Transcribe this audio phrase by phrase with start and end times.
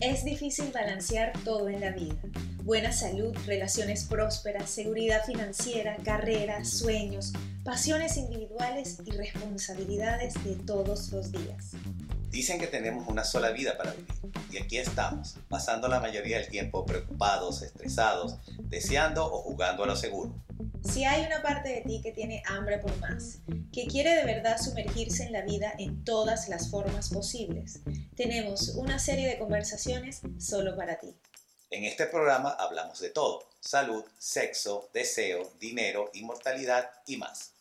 [0.00, 2.16] Es difícil balancear todo en la vida.
[2.64, 7.34] Buena salud, relaciones prósperas, seguridad financiera, carrera, sueños,
[7.64, 11.72] pasiones individuales y responsabilidades de todos los días.
[12.30, 14.08] Dicen que tenemos una sola vida para vivir
[14.50, 19.96] y aquí estamos, pasando la mayoría del tiempo preocupados, estresados, deseando o jugando a lo
[19.96, 20.32] seguro.
[20.82, 23.38] Si hay una parte de ti que tiene hambre por más,
[23.72, 27.80] que quiere de verdad sumergirse en la vida en todas las formas posibles,
[28.16, 31.14] tenemos una serie de conversaciones solo para ti.
[31.70, 37.52] En este programa hablamos de todo, salud, sexo, deseo, dinero, inmortalidad y más.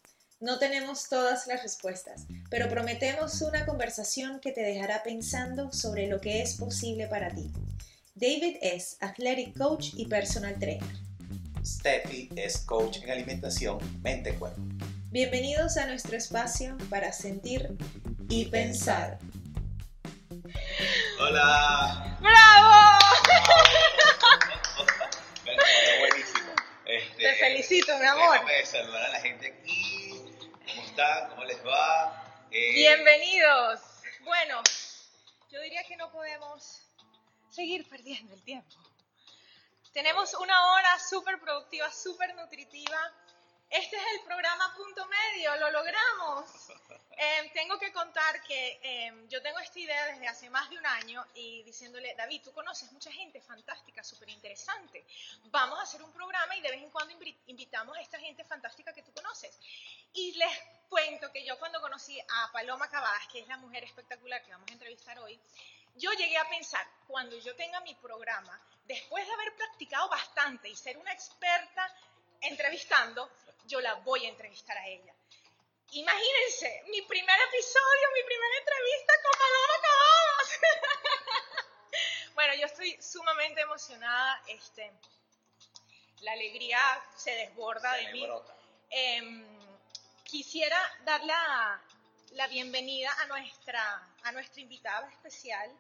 [0.42, 6.22] No tenemos todas las respuestas, pero prometemos una conversación que te dejará pensando sobre lo
[6.22, 7.52] que es posible para ti.
[8.16, 10.96] David es athletic coach y personal trainer.
[11.66, 14.62] Steffi es coach en alimentación mente-cuerpo.
[15.12, 17.76] Bienvenidos a nuestro espacio para sentir
[18.30, 19.20] y pensar.
[21.20, 22.18] Hola.
[22.22, 23.00] ¡Bravo!
[25.44, 25.64] Bueno,
[26.00, 26.52] buenísimo.
[26.86, 28.34] Este, Te felicito, mi amor.
[28.34, 29.89] Déjame saludar a la gente aquí.
[31.00, 31.30] ¿Cómo están?
[31.30, 32.44] ¿Cómo les va?
[32.52, 33.80] Eh, Bienvenidos.
[34.20, 34.62] Bueno,
[35.50, 36.82] yo diría que no podemos
[37.50, 38.76] seguir perdiendo el tiempo.
[39.94, 43.00] Tenemos una hora súper productiva, súper nutritiva.
[43.70, 46.46] Este es el programa Punto Medio, lo logramos.
[47.22, 50.86] Eh, tengo que contar que eh, yo tengo esta idea desde hace más de un
[50.86, 55.06] año y diciéndole, David, tú conoces mucha gente fantástica, súper interesante.
[55.48, 58.46] Vamos a hacer un programa y de vez en cuando invi- invitamos a esta gente
[58.46, 59.54] fantástica que tú conoces.
[60.14, 60.50] Y les
[61.10, 64.70] cuento que yo cuando conocí a Paloma Cavadas, que es la mujer espectacular que vamos
[64.70, 65.40] a entrevistar hoy,
[65.96, 70.76] yo llegué a pensar, cuando yo tenga mi programa, después de haber practicado bastante y
[70.76, 71.92] ser una experta
[72.42, 73.28] entrevistando,
[73.66, 75.12] yo la voy a entrevistar a ella.
[75.94, 80.60] Imagínense, mi primer episodio, mi primera entrevista con Paloma Cavadas.
[82.36, 84.44] bueno, yo estoy sumamente emocionada.
[84.46, 84.92] Este,
[86.22, 86.80] la alegría
[87.18, 88.24] se desborda se de mí.
[88.28, 88.56] brota.
[90.30, 91.82] Quisiera dar la,
[92.32, 95.72] la bienvenida a nuestra, a nuestra invitada especial.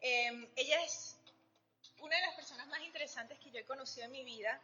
[0.00, 1.16] Em, ella es
[2.00, 4.60] una de las personas más interesantes que yo he conocido en mi vida.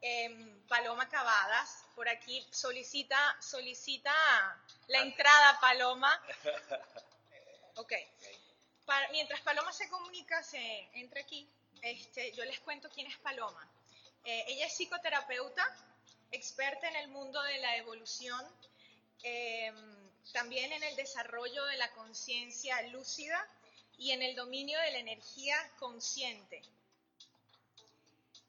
[0.00, 4.12] Em, Paloma Cavadas, por aquí solicita, solicita
[4.88, 6.20] la entrada, Paloma.
[7.76, 7.92] Ok.
[8.86, 10.58] Pa- mientras Paloma se comunica, se
[10.94, 11.48] entra aquí,
[11.82, 13.68] este, yo les cuento quién es Paloma.
[14.24, 15.64] Eh, ella es psicoterapeuta,
[16.30, 18.44] experta en el mundo de la evolución,
[19.22, 19.72] eh,
[20.32, 23.46] también en el desarrollo de la conciencia lúcida
[23.96, 26.62] y en el dominio de la energía consciente.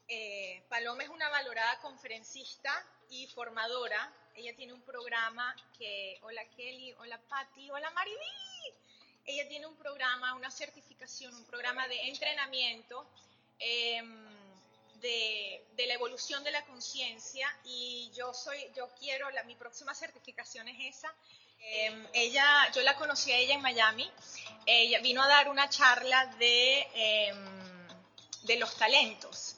[0.08, 2.72] Eh, Paloma es una valorada conferencista
[3.10, 4.12] y formadora.
[4.36, 8.18] Ella tiene un programa que, hola Kelly, hola Patti, hola Mariví.
[9.26, 13.08] Ella tiene un programa, una certificación, un programa de entrenamiento
[13.60, 14.29] em,
[15.02, 19.94] de, de la evolución de la conciencia y yo soy, yo quiero, la, mi próxima
[19.94, 21.14] certificación es esa.
[21.62, 24.10] Em, ella, yo la conocí a ella en Miami.
[24.66, 27.88] Ella vino a dar una charla de, em,
[28.44, 29.56] de los talentos.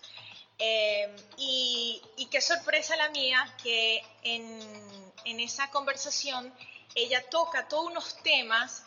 [0.57, 6.53] Eh, y, y qué sorpresa la mía que en, en esa conversación
[6.93, 8.83] ella toca todos unos temas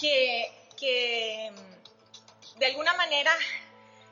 [0.00, 1.52] que, que
[2.56, 3.36] de alguna manera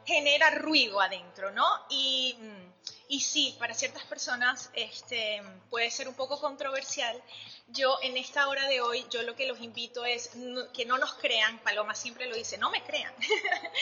[0.06, 1.67] genera ruido adentro, ¿no?
[1.89, 2.72] Y, mm,
[3.09, 7.21] y sí, para ciertas personas este, puede ser un poco controversial.
[7.69, 10.99] Yo en esta hora de hoy, yo lo que los invito es no- que no
[10.99, 13.15] nos crean, Paloma siempre lo dice, no me crean.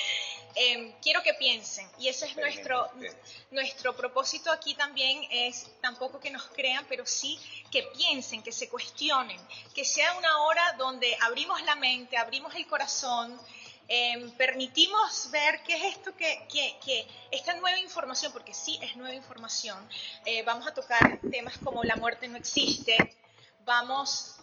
[0.56, 2.88] Em, quiero que piensen, y ese es nuestro,
[3.50, 7.40] nuestro propósito aquí también es tampoco que nos crean, pero sí
[7.72, 9.40] que piensen, que se cuestionen,
[9.74, 13.36] que sea una hora donde abrimos la mente, abrimos el corazón,
[13.88, 19.14] em, permitimos ver qué es esto que, que- esta nueva información, porque sí es nueva
[19.14, 19.78] información.
[20.24, 22.96] Eh, vamos a tocar temas como la muerte no existe,
[23.64, 24.36] vamos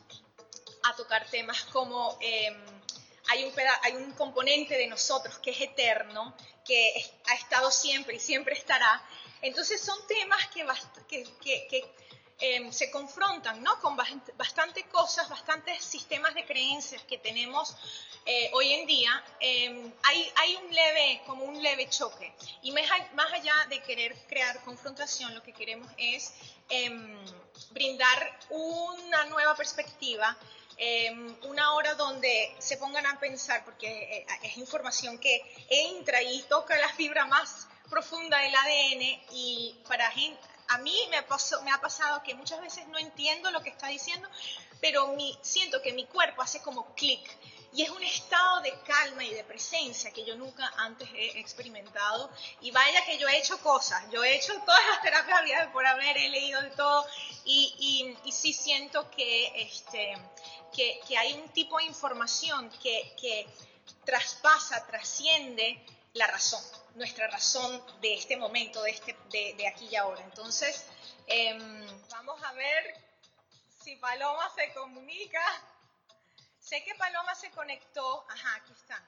[0.83, 2.55] a tocar temas como em,
[3.29, 6.93] hay, un hay un componente de nosotros que es eterno, que
[7.27, 9.03] ha estado siempre y siempre estará.
[9.41, 10.65] Entonces son temas que,
[11.07, 11.95] que, que-
[12.41, 13.79] em, se confrontan ¿no?
[13.79, 17.75] con bast- bastante cosas, bastantes sistemas de creencias que tenemos
[18.25, 19.23] eh, hoy en día.
[19.39, 22.33] Em, hay, hay un leve, como un leve choque.
[22.63, 22.89] Y más,
[23.33, 26.33] allá de querer crear confrontación, lo que queremos es
[26.69, 27.17] em,
[27.71, 30.37] brindar una nueva perspectiva
[31.43, 35.39] una hora donde se pongan a pensar, porque eh, es información que
[35.69, 39.01] entra y toca la fibra más profunda del ADN
[39.31, 40.41] y para gente,
[40.71, 41.17] a mí me,
[41.63, 44.27] me ha pasado que muchas veces no entiendo lo que está diciendo,
[44.79, 47.21] pero mi, siento que mi cuerpo hace como clic.
[47.73, 52.29] Y es un estado de calma y de presencia que yo nunca antes he experimentado.
[52.61, 56.17] Y vaya que yo he hecho cosas, yo he hecho todas las terapias por haber,
[56.31, 57.05] leído todo.
[57.45, 60.17] Y, sí siento que, este,
[60.73, 63.47] que, hay un tipo de información que
[64.05, 66.63] traspasa, trasciende la razón,
[66.95, 70.21] nuestra razón de este momento, de, este, de, de aquí y ahora.
[70.23, 70.85] Entonces,
[71.27, 72.95] em, vamos a ver
[73.83, 75.41] si Paloma se comunica.
[76.59, 78.25] Sé que Paloma se conectó.
[78.29, 79.03] Ajá, aquí está.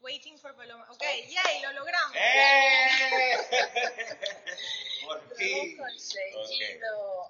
[0.00, 0.86] Waiting for Paloma.
[0.90, 2.16] Ok, yay, lo logramos.
[2.16, 3.36] ¡Eh!
[5.04, 5.76] Por fin.
[5.76, 7.28] conseguido.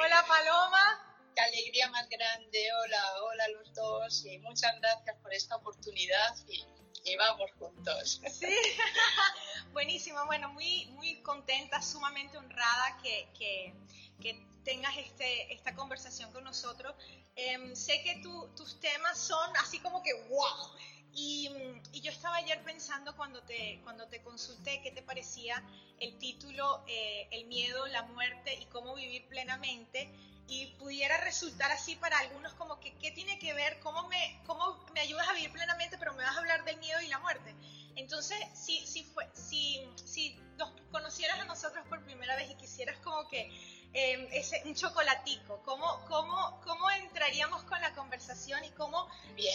[0.00, 1.16] Hola Paloma.
[1.34, 2.68] Qué alegría más grande.
[2.72, 4.24] Hola, hola los dos.
[4.24, 6.64] Y muchas gracias por esta oportunidad y,
[7.04, 8.20] y vamos juntos.
[8.30, 8.46] Sí,
[9.72, 10.24] buenísimo.
[10.26, 13.74] Bueno, muy, muy contenta, sumamente honrada que, que,
[14.20, 16.94] que tengas este, esta conversación con nosotros.
[17.36, 18.20] Em, sé que
[18.56, 20.70] tus temas son así como que wow.
[21.12, 21.48] Y,
[21.92, 25.62] y, yo estaba ayer pensando cuando te, cuando te consulté qué te parecía
[25.98, 30.10] el título eh, El miedo, la muerte y cómo vivir plenamente.
[30.48, 34.84] Y pudiera resultar así para algunos como que qué tiene que ver, cómo me, cómo
[34.94, 37.54] me ayudas a vivir plenamente, pero me vas a hablar del miedo y la muerte.
[37.96, 42.98] Entonces, si, si, fue, si, si nos conocieras a nosotros por primera vez y quisieras
[42.98, 43.50] como que
[43.94, 49.08] eh, ese, un chocolatico, ¿cómo, cómo, cómo entraríamos con la conversación y cómo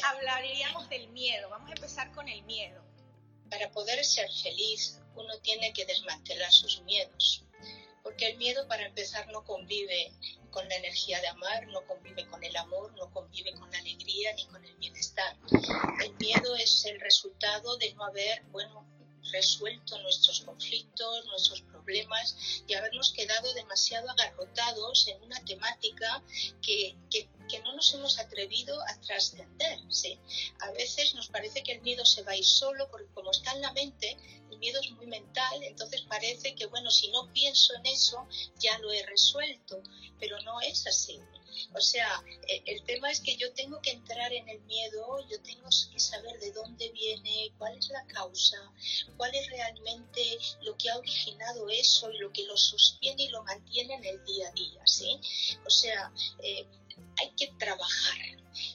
[0.04, 1.50] hablaríamos del miedo?
[1.50, 2.84] Vamos a empezar con el miedo.
[3.52, 7.46] Para poder ser feliz, uno tiene que desmantelar sus miedos,
[8.02, 10.12] porque el miedo para empezar no convive
[10.52, 14.34] con la energía de amar, no convive con el amor, no convive con la alegría
[14.34, 15.38] ni con el bienestar.
[16.04, 18.86] El miedo es el resultado de no haber, bueno,
[19.32, 22.36] resuelto nuestros conflictos, nuestros problemas
[22.68, 26.24] y habernos quedado demasiado agarrotados en una temática
[26.62, 27.30] que, que,
[27.64, 29.80] no nos hemos atrevido a trascender.
[29.90, 30.18] ¿sí?
[30.62, 33.52] A veces nos parece que el miedo se va a ir solo porque como está
[33.52, 34.18] en la mente,
[34.50, 38.26] el miedo es muy mental, entonces parece que, bueno, si no pienso en eso,
[38.58, 39.84] ya lo he resuelto,
[40.20, 41.20] pero no es así.
[41.74, 45.42] O sea, eh, el tema es que yo tengo que entrar en el miedo, yo
[45.42, 48.58] tengo que saber de dónde viene, cuál es la causa,
[49.18, 53.44] cuál es realmente lo que ha originado eso y lo que lo sostiene y lo
[53.44, 55.20] mantiene en el día a día, ¿sí?
[55.66, 56.12] O sea,
[56.44, 56.66] eh,
[57.20, 58.18] hay que trabajar.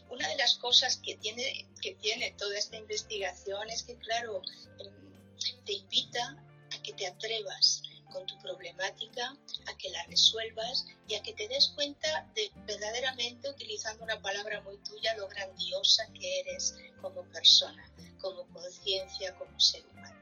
[0.09, 4.43] Una de las cosas que tiene, que tiene toda esta investigación es que, claro,
[4.79, 6.43] em, te invita
[6.73, 7.83] a que te atrevas
[8.17, 9.37] con tu problemática,
[9.67, 14.63] a que la resuelvas y a que te des cuenta de verdaderamente, utilizando una palabra
[14.63, 20.19] muy tuya, lo grandiosa que eres como persona, como conciencia, como ser humano.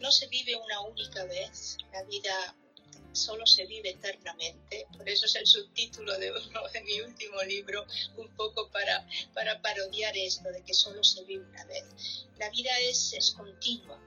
[0.00, 2.56] No se vive una única vez, la vida
[3.12, 6.32] solo se vive eternamente, por eso es el subtítulo de,
[6.72, 7.86] de mi último libro,
[8.16, 11.84] un poco para, para parodiar esto de que solo se vive una vez.
[12.38, 14.00] La vida es, es continua,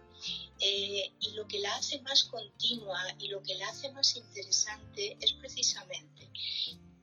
[0.59, 5.17] eh, y lo que la hace más continua y lo que la hace más interesante
[5.19, 6.29] es precisamente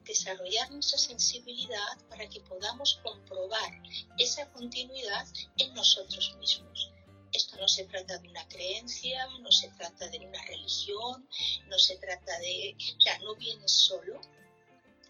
[0.04, 3.82] desarrollar nuestra sensibilidad para que podamos comprobar
[4.18, 5.26] esa continuidad
[5.58, 6.90] en nosotros mismos.
[7.32, 11.26] Esto no se trata de una creencia, no se trata de una religión,
[11.68, 12.76] no se trata de...
[12.98, 14.20] O sea, no viene solo.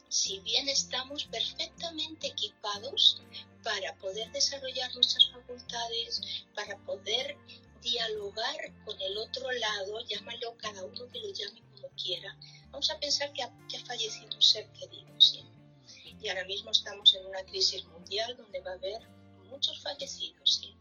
[0.08, 3.20] Si bien estamos perfectamente equipados
[3.64, 6.20] para poder desarrollar nuestras facultades,
[6.54, 7.36] para poder
[7.82, 12.36] dialogar con el otro lado, llámalo cada uno que lo llame como quiera.
[12.70, 13.52] Vamos a pensar que ha,
[13.86, 15.44] fallecido un ser querido, ¿sí?
[16.20, 19.02] Y ahora mismo estamos en una crisis mundial donde va a haber
[19.50, 20.76] muchos fallecidos, ¿sí?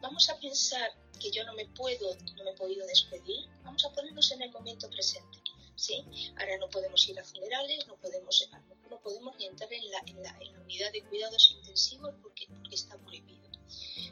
[0.00, 3.48] Vamos a pensar que yo no me puedo, no me he podido despedir.
[3.64, 5.38] Vamos a ponernos en el momento presente,
[5.74, 6.04] ¿sí?
[6.38, 8.48] Ahora no podemos ir a funerales, no podemos,
[8.88, 12.46] no podemos ni entrar en la, en la, en la unidad de cuidados intensivos porque,
[12.46, 13.37] porque está prohibido.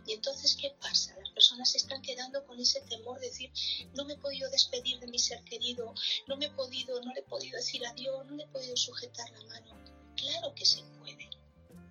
[0.06, 1.16] Y entonces, ¿qué pasa?
[1.18, 3.50] Las personas se están quedando con ese temor de decir,
[3.94, 5.92] no me he podido despedir de mi ser querido,
[6.28, 9.28] no me he podido, no le he podido decir adiós, no le he podido sujetar
[9.30, 9.84] la mano.
[10.16, 11.28] Claro que se puede,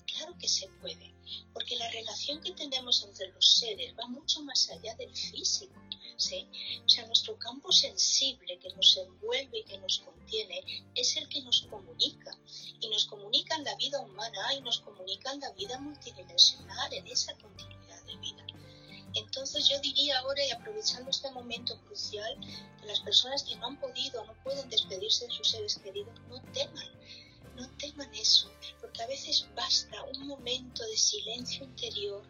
[0.05, 1.13] claro que se puede,
[1.53, 5.75] porque la relación que tenemos entre los seres va mucho más allá del físico.
[6.17, 6.47] ¿sí?
[6.85, 10.63] O sea, nuestro campo sensible que nos envuelve y que nos contiene
[10.95, 12.31] es el que nos comunica.
[12.79, 17.07] Y nos comunica en la vida humana y nos comunica en la vida multidimensional, en
[17.07, 17.74] esa continuidad
[18.05, 18.45] de vida.
[19.15, 22.37] Entonces yo diría ahora, y aprovechando este momento crucial,
[22.79, 26.41] que las personas que no han podido, no pueden despedirse de sus seres queridos, no
[26.51, 26.91] teman,
[27.55, 32.23] no teman eso, porque a veces basta un momento de silencio interior,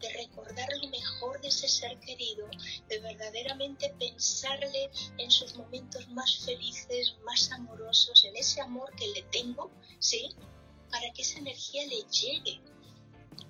[0.00, 2.48] de recordar lo mejor de ese ser querido,
[2.88, 9.22] de verdaderamente pensarle en sus momentos más felices, más amorosos, en ese amor que le
[9.24, 10.34] tengo, ¿sí?
[10.90, 12.60] Para que esa energía le llegue.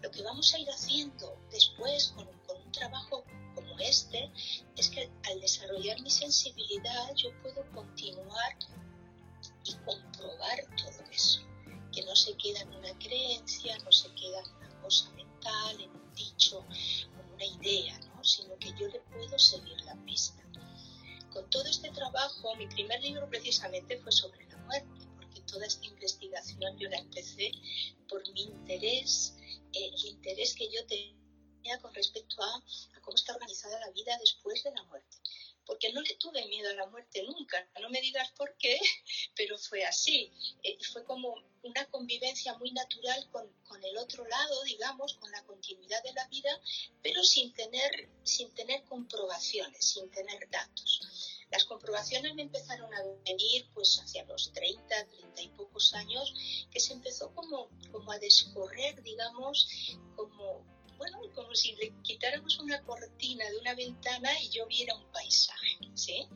[0.03, 3.25] Lo que vamos a ir haciendo después con, con un trabajo
[3.55, 4.31] como este
[4.77, 8.57] es que al desarrollar mi sensibilidad yo puedo continuar
[9.65, 11.41] y comprobar todo eso,
[11.93, 15.91] que no se queda en una creencia, no se queda en una cosa mental, en
[15.91, 18.23] un dicho, en una idea, ¿no?
[18.25, 20.43] sino que yo le puedo seguir la pista.
[21.33, 25.87] Con todo este trabajo, mi primer libro precisamente fue sobre la muerte, porque toda esta
[25.87, 27.53] investigación yo la empecé
[28.09, 29.35] por mi interés,
[29.73, 32.63] el interés que yo tenía con respecto a,
[33.03, 35.17] cómo está organizada la vida después de la muerte
[35.69, 37.69] porque no le tuve miedo a la muerte nunca.
[37.83, 38.81] No me digas por qué,
[39.37, 40.33] pero fue así.
[40.63, 45.45] Eh, fue como una convivencia muy natural con, con, el otro lado, digamos, con la
[45.45, 46.59] continuidad de la vida,
[47.03, 51.38] pero sin tener, sin tener comprobaciones, sin tener datos.
[51.51, 56.35] Las comprobaciones me empezaron a venir pues hacia los 30, 30 y pocos años,
[56.71, 59.69] que se empezó como, como a descorrer, digamos,
[60.17, 60.65] como
[60.99, 65.79] bueno, como si le quitáramos una cortina de una ventana y yo viera un paisaje,
[65.95, 66.27] ¿sí?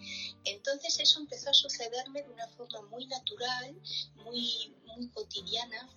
[0.44, 3.74] Entonces eso empezó a sucederme de una forma muy natural,
[4.14, 5.88] muy, muy cotidiana.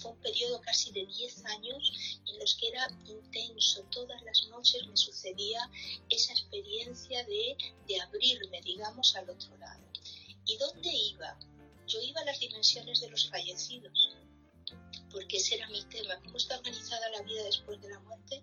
[0.00, 3.82] Fue un periodo casi de 10 años en los que era intenso.
[3.90, 5.70] Todas las noches me sucedía
[6.08, 9.84] esa experiencia de, de abrirme, digamos, al otro lado.
[10.44, 11.38] ¿Y dónde iba?
[11.86, 14.16] Yo iba a las dimensiones de los fallecidos
[15.10, 16.20] porque ese era mi tema.
[16.24, 18.42] ¿Cómo está organizada la vida después de la muerte?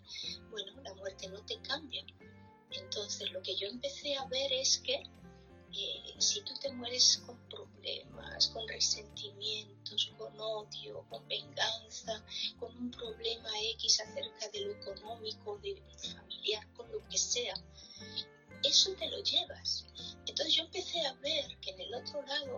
[0.49, 2.03] Bueno, la muerte no te cambia.
[2.71, 7.37] Entonces lo que yo empecé a ver es que eh, si tú te mueres con
[7.83, 12.23] problemas, con resentimientos, con odio, con venganza,
[12.59, 15.81] con un problema X acerca de lo económico, de
[16.15, 17.53] familiar, con lo que sea,
[18.63, 19.85] eso te lo llevas.
[20.25, 22.57] Entonces yo empecé a ver que en el otro lado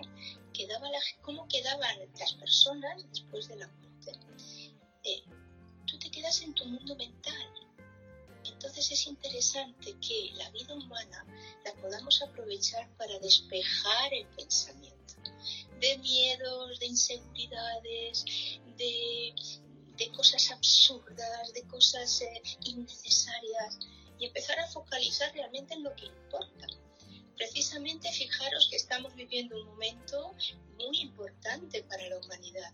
[0.54, 0.88] quedaba
[1.22, 4.12] cómo quedaban las personas después de la muerte
[5.04, 5.24] eh,
[5.86, 7.52] tú te quedas en tu mundo mental.
[8.44, 11.26] Entonces es interesante que la vida humana
[11.64, 14.95] la podamos aprovechar para despejar el pensamiento
[15.80, 18.26] de miedos, de inseguridades,
[18.78, 19.34] de,
[20.16, 23.80] cosas absurdas, de cosas eh, innecesarias
[24.20, 26.68] y empezar a focalizar realmente en lo que importa.
[27.38, 30.34] Precisamente fijaros que estamos viviendo un momento
[30.78, 32.72] muy importante para la humanidad,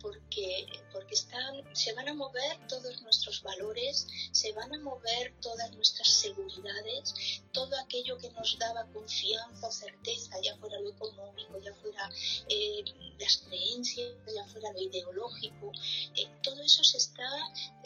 [0.00, 5.70] porque, porque están, se van a mover todos nuestros valores, se van a mover todas
[5.72, 11.74] nuestras seguridades, todo aquello que nos daba confianza o certeza, ya fuera lo económico, ya
[11.74, 12.10] fuera
[12.48, 12.84] eh,
[13.18, 15.72] las creencias, ya fuera lo ideológico,
[16.16, 17.28] eh, todo eso se está,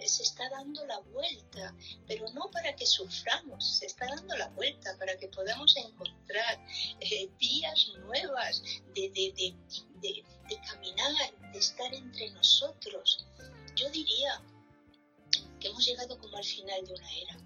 [0.04, 1.75] se está dando la vuelta,
[2.06, 6.07] pero no para que suframos, se está dando la vuelta para que podamos encontrar
[7.00, 8.62] eh, vías nuevas
[8.94, 9.54] de, de, de
[10.00, 11.12] de, caminar,
[11.52, 13.26] de estar entre nosotros.
[13.74, 14.42] Yo diría
[15.60, 17.36] que hemos llegado como al final de una era.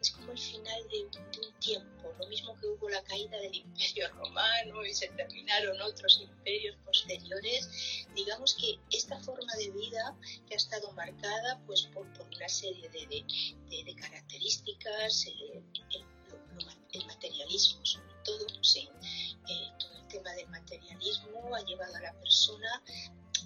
[0.00, 4.08] Es como el final de, un tiempo, lo mismo que hubo la caída del imperio
[4.14, 7.68] romano y se terminaron otros imperios posteriores.
[8.12, 10.16] Digamos que esta forma de vida
[10.48, 15.26] que ha estado marcada pues, por, una serie de, características,
[16.92, 19.72] el, materialismo sobre todo, eh,
[20.12, 22.82] tema del materialismo ha llevado a la persona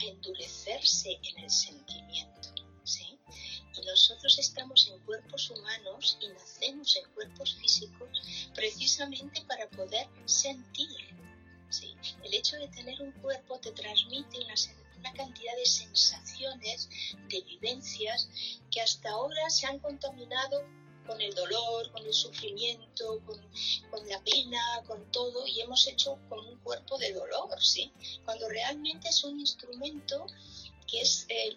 [0.00, 2.48] a endurecerse en el sentimiento.
[2.82, 3.18] ¿sí?
[3.74, 8.08] Y nosotros estamos en cuerpos humanos y nacemos en cuerpos físicos
[8.54, 11.14] precisamente para poder sentir.
[11.70, 11.94] ¿sí?
[12.24, 14.54] El hecho de tener un cuerpo te transmite una,
[14.98, 16.88] una cantidad de sensaciones,
[17.28, 18.28] de vivencias
[18.72, 20.64] que hasta ahora se han contaminado
[21.06, 26.46] con el dolor, con el sufrimiento, con, la pena, con todo, y hemos hecho con
[26.46, 27.92] un cuerpo de dolor, ¿sí?
[28.24, 30.26] Cuando realmente es un instrumento
[30.86, 31.56] que es, eh,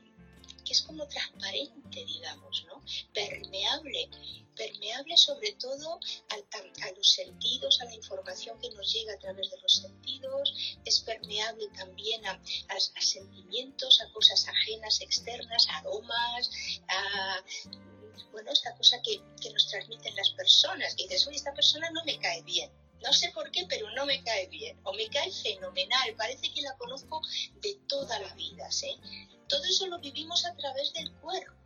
[0.65, 2.83] que es como transparente, digamos, ¿no?
[3.13, 4.09] Permeable,
[4.55, 9.57] permeable sobre todo a, los sentidos, a la información que nos llega a través de
[9.61, 12.39] los sentidos, es permeable también a,
[12.99, 16.49] sentimientos, a cosas ajenas, externas, aromas,
[16.87, 17.43] a
[18.31, 19.21] bueno, esta cosa que,
[19.51, 22.71] nos transmiten las personas, que dices, oye, esta persona no me cae bien.
[23.01, 24.79] No sé por qué, pero no me cae bien.
[24.83, 26.15] O me cae fenomenal.
[26.17, 27.21] Parece que la conozco
[27.61, 28.69] de toda la vida.
[28.71, 28.99] ¿sí?
[29.47, 31.58] Todo eso lo vivimos a través del cuerpo.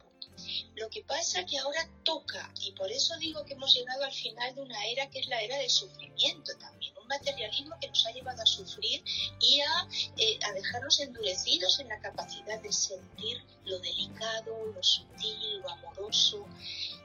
[0.75, 4.13] Lo que pasa es que ahora toca, y por eso digo que hemos llegado al
[4.13, 8.05] final de una era que es la era del sufrimiento también, un materialismo que nos
[8.05, 9.03] ha llevado a sufrir
[9.39, 15.59] y a, eh, a dejarnos endurecidos en la capacidad de sentir lo delicado, lo sutil,
[15.61, 16.45] lo amoroso,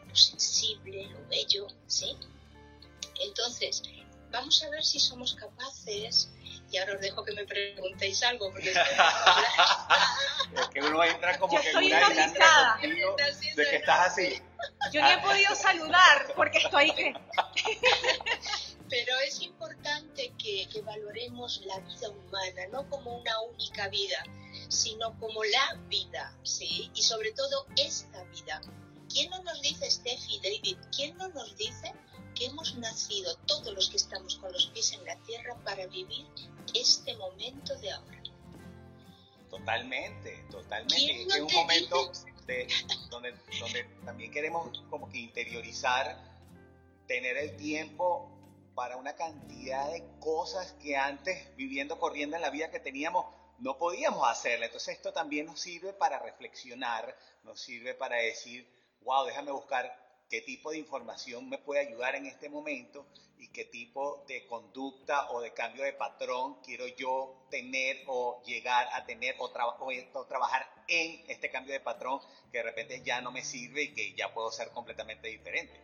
[0.06, 2.16] lo sensible, lo bello, ¿sí?
[3.20, 3.82] Entonces,
[4.30, 6.28] vamos a ver si somos capaces
[6.70, 8.70] y ahora os dejo que me preguntéis algo porque
[10.54, 14.42] es que uno entra como Yo que estoy en una de que estás así.
[14.92, 17.14] Yo ni he podido saludar porque estoy que...
[18.88, 24.22] pero es importante que, que valoremos la vida humana no como una única vida
[24.68, 28.60] sino como la vida sí y sobre todo esta vida.
[29.08, 31.94] ¿quién no nos dice Steffi David quién no nos dice
[32.38, 36.26] que hemos nacido todos los que estamos con los pies en la tierra para vivir
[36.72, 38.22] este momento de ahora
[39.50, 40.94] Totalmente, totalmente.
[40.94, 42.12] ¿Quién Este no es un momento
[42.46, 42.68] de,
[43.08, 46.18] donde, donde también queremos como que interiorizar,
[47.06, 48.30] tener el tiempo
[48.74, 53.26] para una cantidad de cosas que antes, viviendo, corriendo en la vida que teníamos,
[53.58, 54.66] no podíamos hacerla.
[54.66, 60.40] Entonces esto también nos sirve para reflexionar, nos sirve para decir, wow, déjame buscar qué
[60.42, 63.06] tipo de información me puede ayudar en este momento
[63.38, 68.88] y qué tipo de conducta o de cambio de patrón quiero yo tener o llegar
[68.92, 72.20] a tener o, traba- o- o trabajar en este cambio de patrón
[72.50, 75.80] que de repente ya no me sirve y que ya puedo ser completamente diferente.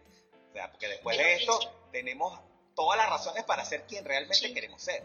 [0.51, 2.39] O sea, porque después de esto es- tenemos
[2.75, 4.53] todas las razones para ser quien realmente Sí.
[4.55, 5.03] queremos ser.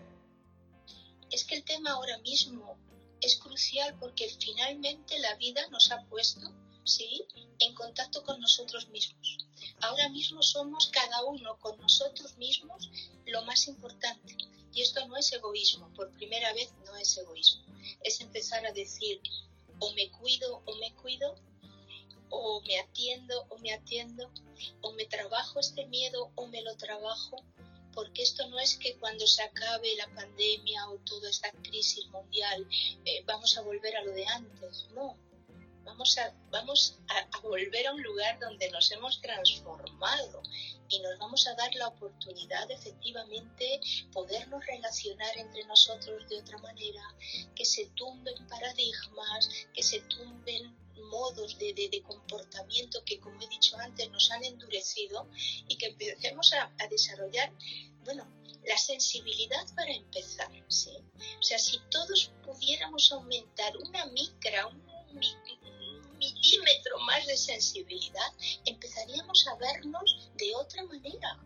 [1.32, 2.76] es que el tema ahora mismo
[3.22, 6.42] es crucial porque finalmente la vida nos ha puesto
[6.90, 7.26] ¿sí?
[7.60, 9.38] en contacto con nosotros mismos.
[9.82, 12.90] Ahora mismo somos cada uno con nosotros mismos
[13.26, 14.36] lo más importante.
[14.74, 17.64] Y esto no es egoísmo, por primera vez no es egoísmo.
[18.04, 19.22] Es empezar a decir,
[19.80, 21.36] o me cuido o me cuido,
[22.30, 24.32] o me atiendo o me atiendo,
[24.82, 27.44] o me trabajo este miedo o me lo trabajo,
[27.94, 32.68] porque esto no es que cuando se acabe la pandemia o toda esta crisis mundial
[33.06, 35.18] eh, vamos a volver a lo de antes, no.
[35.90, 40.42] Vamos, a, vamos a, a volver a un lugar donde nos hemos transformado
[40.88, 43.80] y nos vamos a dar la oportunidad de efectivamente
[44.14, 47.04] podernos relacionar entre nosotros de otra manera,
[47.56, 50.76] que se tumben paradigmas, que se tumben
[51.10, 55.28] modos de, de- de comportamiento que, como he dicho antes, nos han endurecido
[55.68, 57.52] y que empecemos a, a desarrollar,
[58.06, 58.24] bueno,
[58.66, 60.92] la sensibilidad para empezar, ¿sí?
[61.40, 64.80] O sea, si todos pudiéramos aumentar una micra, un,
[65.12, 65.24] un
[67.06, 68.32] más de sensibilidad,
[68.66, 71.38] empezaríamos a vernos de otra manera.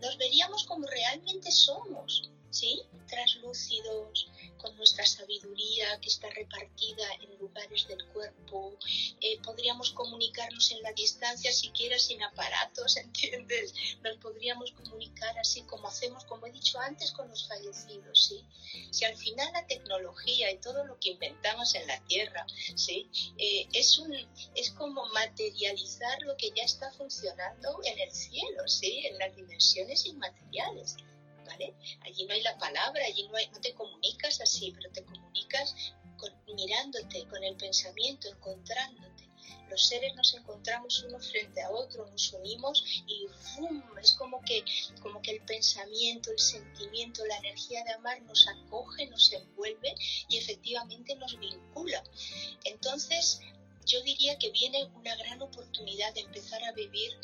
[0.00, 2.82] Nos veríamos como realmente somos, ¿sí?
[3.08, 8.78] Translúcidos, con nuestra sabiduría que está repartida en lugares del cuerpo.
[9.20, 13.74] Eh, podríamos comunicarnos en la distancia, siquiera sin aparatos, ¿entiendes?
[14.02, 18.44] Nos podríamos comunicar así como hacemos, como he dicho antes, con los fallecidos, ¿sí?
[18.92, 23.10] Si al final la tecnología y todo lo que inventamos en la Tierra, ¿sí?
[23.36, 24.14] Eh, es, un,
[24.54, 29.06] es como materializar lo que ya está funcionando en el cielo, ¿sí?
[29.06, 30.96] En las dimensiones inmateriales.
[32.00, 35.74] Allí no hay la palabra, allí no, hay, no te comunicas así, pero te comunicas
[36.54, 39.28] mirándote, con el pensamiento, encontrándote.
[39.68, 43.82] Los seres nos encontramos uno frente a otro, nos unimos y ¡fum!
[44.00, 44.64] es como que,
[45.02, 49.94] como que el pensamiento, el sentimiento, la energía de amar nos acoge, nos envuelve
[50.28, 52.04] y efectivamente nos vincula.
[52.64, 53.40] Entonces,
[53.86, 57.18] yo diría que viene una gran oportunidad de empezar a vivir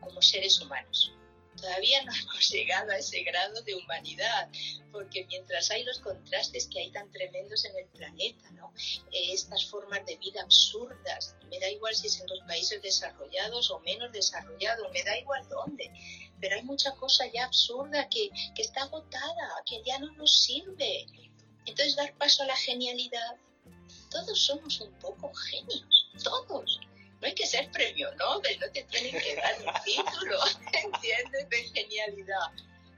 [0.00, 1.12] como seres humanos.
[1.56, 4.48] Todavía no hemos llegado a ese grado de humanidad,
[4.92, 8.72] porque mientras hay los contrastes que hay tan tremendos en el planeta, ¿no?
[9.10, 13.70] Eh, estas formas de vida absurdas, me da igual si es en los países desarrollados
[13.70, 15.90] o menos desarrollados, me da igual dónde,
[16.40, 21.06] pero hay mucha cosa ya absurda que, que está agotada, que ya no nos sirve.
[21.66, 23.36] Entonces dar paso a la genialidad,
[24.10, 26.80] todos somos un poco genios, todos.
[27.24, 30.38] No hay que ser premio Nobel, no te tienen que dar un título,
[30.74, 31.48] ¿entiendes?
[31.48, 32.52] De genialidad.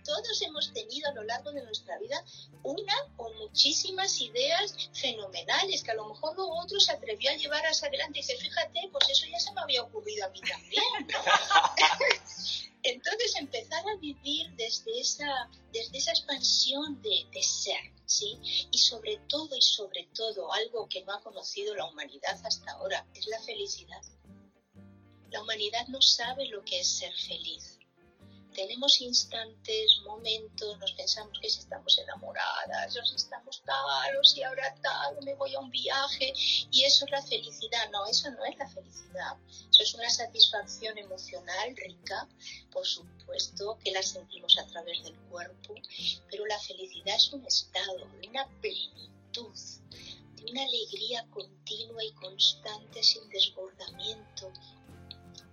[0.04, 2.24] Todos hemos tenido a lo largo de nuestra vida
[2.64, 7.64] una o muchísimas ideas fenomenales que a lo mejor luego otro se atrevió a llevar
[7.66, 10.82] hacia adelante y dice, fíjate, pues eso ya se me había ocurrido a mí también.
[12.82, 18.38] Entonces empezar a vivir desde esa, desde esa expansión de, de ser, ¿sí?
[18.70, 23.06] Y sobre todo y sobre todo algo que no ha conocido la humanidad hasta ahora
[23.14, 24.02] es la felicidad.
[25.30, 27.75] La humanidad no sabe lo que es ser feliz.
[28.56, 34.42] Tenemos instantes, momentos, nos pensamos que si estamos enamoradas, o si estamos tal, o si
[34.42, 36.32] ahora tal, me voy a un viaje,
[36.70, 37.90] y eso es la felicidad.
[37.92, 39.36] No, eso no es la felicidad.
[39.70, 42.26] Eso es una satisfacción emocional rica,
[42.72, 45.74] por supuesto, que la sentimos a través del cuerpo,
[46.30, 49.54] pero la felicidad es un estado, una plenitud,
[50.36, 54.50] de una alegría continua y constante sin desbordamiento,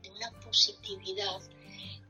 [0.02, 1.42] de una positividad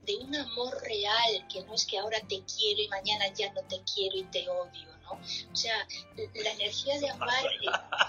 [0.06, 3.62] de un amor real, que no es que ahora te quiero y mañana ya no
[3.64, 5.12] te quiero y te odio, ¿no?
[5.14, 7.44] O sea, la energía de amar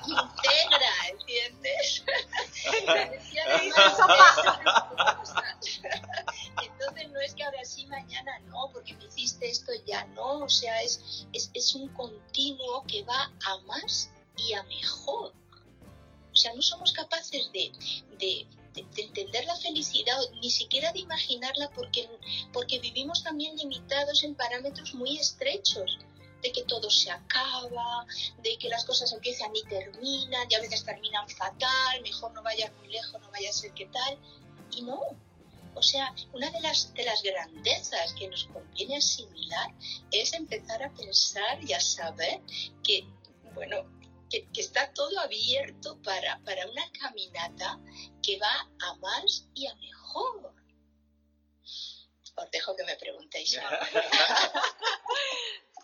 [0.07, 2.05] integra, ¿entiendes?
[2.87, 4.61] la energía de amar
[6.63, 10.49] Entonces no es que ahora sí, mañana no, porque me hiciste esto ya no, o
[10.49, 15.33] sea, es, es, es un continuo que va a más y a mejor.
[16.33, 17.71] O sea, no somos capaces de,
[18.19, 22.09] de de, entender la felicidad, ni siquiera de imaginarla, porque,
[22.53, 25.99] porque vivimos también limitados en parámetros muy estrechos
[26.43, 28.07] de que todo se acaba,
[28.43, 32.73] de que las cosas empiezan y terminan, y a veces terminan fatal, mejor no vayas
[32.75, 34.19] muy lejos, no vaya a ser que tal,
[34.71, 35.01] y no.
[35.77, 39.75] O sea, una de las, de las grandezas que nos conviene asimilar
[40.13, 42.41] es empezar a pensar y a saber
[42.85, 43.05] que,
[43.55, 43.85] bueno,
[44.53, 47.79] que, está todo abierto para, para una caminata
[48.23, 50.55] que va a más y a mejor.
[52.37, 53.59] Os dejo que me preguntéis.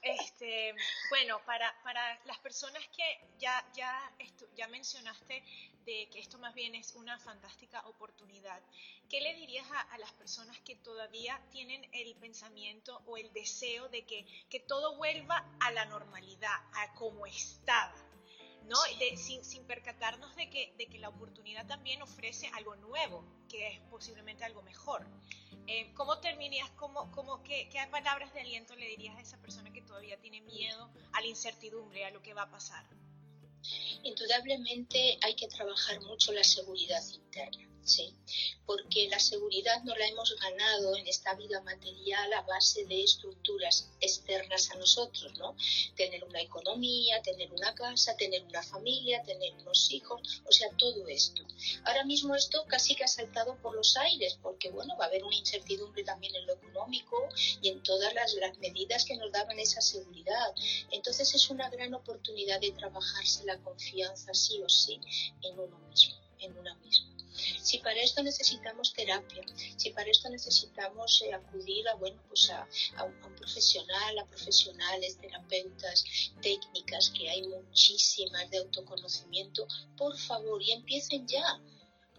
[0.03, 0.75] Este,
[1.11, 4.11] bueno, para, para, las personas que ya, ya,
[4.57, 5.45] ya mencionaste
[5.85, 8.63] de que esto más bien es una fantástica oportunidad,
[9.11, 13.91] ¿qué le dirías a, a, las personas que todavía tienen el pensamiento o el deseo
[13.91, 18.10] de que, que todo vuelva a la normalidad, a como estaba?
[18.71, 18.77] ¿No?
[19.17, 23.81] sin, sin, percatarnos de que, de que la oportunidad también ofrece algo nuevo, que es
[23.91, 25.05] posiblemente algo mejor.
[25.67, 29.73] Eh, ¿Cómo terminarías, cómo, cómo, qué, qué palabras de aliento le dirías a esa persona
[29.73, 32.87] que todavía tiene miedo a la incertidumbre, a lo que va a pasar?
[34.05, 37.70] Indudablemente hay que trabajar mucho la seguridad interna.
[37.85, 38.15] ¿Sí?
[38.71, 43.91] porque la seguridad no la hemos ganado en esta vida material a base de estructuras
[44.01, 45.57] externas a nosotros, ¿no?
[45.97, 51.09] Tener una economía, tener una casa, tener una familia, tener unos hijos, o sea, todo
[51.09, 51.43] esto.
[51.83, 55.25] Ahora mismo esto casi que ha saltado por los aires, porque bueno, va a haber
[55.25, 57.29] una incertidumbre también en lo económico
[57.61, 60.55] y en todas las, las medidas que nos daban esa seguridad.
[60.93, 65.01] Entonces es una gran oportunidad de trabajarse la confianza sí o sí
[65.43, 67.20] en uno mismo, en una misma.
[67.63, 69.43] Si para esto necesitamos terapia,
[69.77, 72.67] si para esto necesitamos eh, acudir a, bueno, pues a,
[73.05, 76.05] un, profesional, a profesionales, terapeutas,
[76.41, 81.61] técnicas, que hay muchísimas de autoconocimiento, por favor, y empiecen ya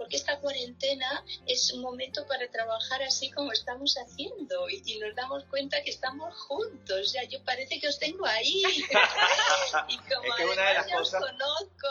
[0.02, 5.46] porque esta cuarentena es un momento para trabajar así como estamos haciendo y, nos damos
[5.46, 7.14] cuenta que estamos juntos.
[7.14, 8.64] Ya yo parece que os tengo ahí
[9.90, 11.88] y como es una de las cosas, conozco.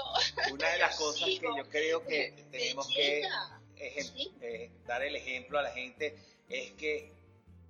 [0.53, 3.23] Una de las cosas que yo creo que tenemos que
[4.89, 6.19] dar el ejemplo a la gente
[6.49, 7.13] es que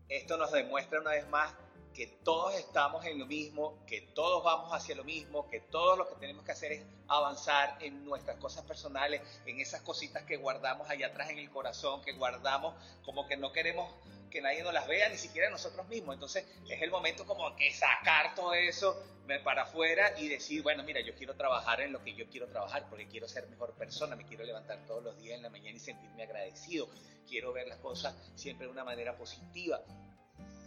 [0.08, 1.52] esto nos demuestra una vez más
[2.00, 6.08] que todos estamos en lo mismo, que todos vamos hacia lo mismo, que todo lo
[6.08, 10.88] que tenemos que hacer es avanzar en nuestras cosas personales, en esas cositas que guardamos
[10.88, 13.92] allá atrás en el corazón, que guardamos como que no queremos
[14.30, 16.14] que nadie nos las vea, ni siquiera nosotros mismos.
[16.14, 18.96] Entonces es el momento como que sacar todo eso
[19.44, 22.86] para afuera y decir, bueno, mira, yo quiero trabajar en lo que yo quiero trabajar,
[22.88, 25.80] porque quiero ser mejor persona, me quiero levantar todos los días en la mañana y
[25.80, 26.88] sentirme agradecido,
[27.28, 29.82] quiero ver las cosas siempre de una manera positiva.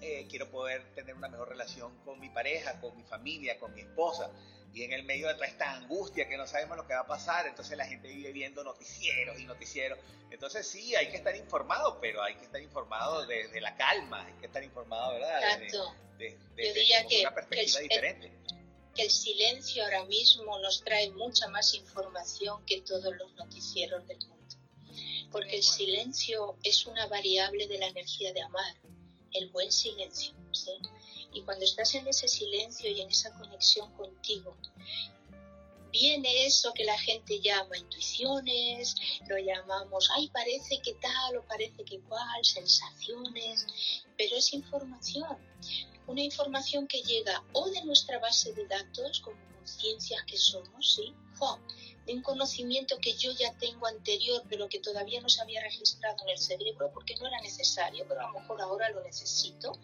[0.05, 3.81] Eh, quiero poder tener una mejor relación con mi pareja, con mi familia, con mi
[3.81, 4.29] esposa.
[4.73, 7.07] Y en el medio de toda esta angustia que no sabemos lo que va a
[7.07, 9.97] pasar, entonces la gente vive viendo noticieros y noticieros.
[10.29, 14.33] Entonces sí, hay que estar informado, pero hay que estar informado de, la calma, hay
[14.41, 15.59] que estar informado, ¿verdad?
[16.17, 16.37] De,
[17.07, 18.31] que, una perspectiva diferente.
[18.93, 24.17] que el silencio ahora mismo nos trae mucha más información que todos los noticieros del
[24.27, 24.55] mundo.
[25.31, 28.75] Porque el silencio es una variable de la energía de amar
[29.33, 30.33] el buen silencio.
[30.51, 30.71] ¿sí?
[31.33, 34.55] Y cuando estás en ese silencio y en esa conexión contigo,
[35.91, 38.95] viene eso que la gente llama intuiciones,
[39.27, 43.67] lo llamamos, ay, parece que tal o parece que cual, sensaciones,
[44.17, 45.37] pero es información.
[46.07, 51.13] Una información que llega o de nuestra base de datos, como conciencias que somos, ¿sí?
[52.05, 56.17] De un conocimiento que yo ya tengo anterior, pero que todavía no se había registrado
[56.23, 59.79] en el cerebro porque no era necesario, pero a lo mejor ahora lo necesito.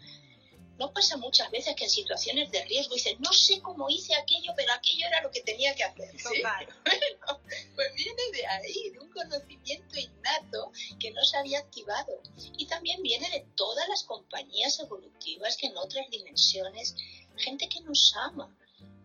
[0.78, 4.54] No pasa muchas veces que en situaciones de riesgo dices, no sé cómo hice aquello,
[4.56, 6.10] pero aquello era lo que tenía que hacer.
[7.74, 12.22] pues viene de ahí, de un conocimiento innato que no se había activado.
[12.56, 16.96] Y también viene de todas las compañías evolutivas que en otras dimensiones,
[17.36, 18.56] gente que nos ama,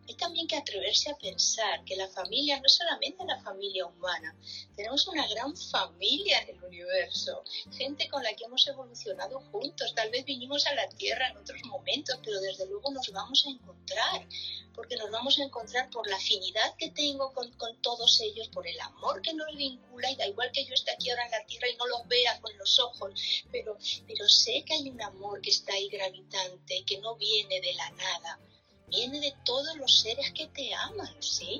[0.08, 4.36] hay también que atreverse a pensar que la familia no es solamente la familia humana,
[4.76, 10.12] tenemos una gran familia en el universo, gente con la que hemos evolucionado juntos, tal
[10.12, 14.28] vez vinimos a la Tierra en otros momentos, pero desde luego nos vamos a encontrar,
[14.74, 18.68] porque nos vamos a encontrar por la afinidad que tengo con, con todos ellos, por
[18.68, 21.46] el amor que nos vincula, y da igual que yo esté aquí ahora en la
[21.46, 25.42] Tierra y no lo vea con los ojos, pero, pero sé que hay un amor
[25.42, 28.40] que está ahí gravitante, que no viene de la nada
[28.88, 31.60] viene de todos los seres que te aman, ¿sí?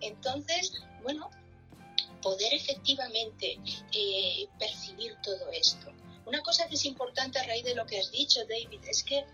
[0.00, 1.30] Entonces, bueno,
[2.22, 3.58] poder efectivamente
[3.92, 5.92] eh, percibir todo esto.
[6.26, 9.24] Una cosa que es importante a raíz de lo que has dicho, David, es que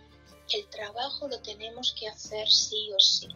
[0.53, 3.29] el trabajo lo tenemos que hacer sí o sí.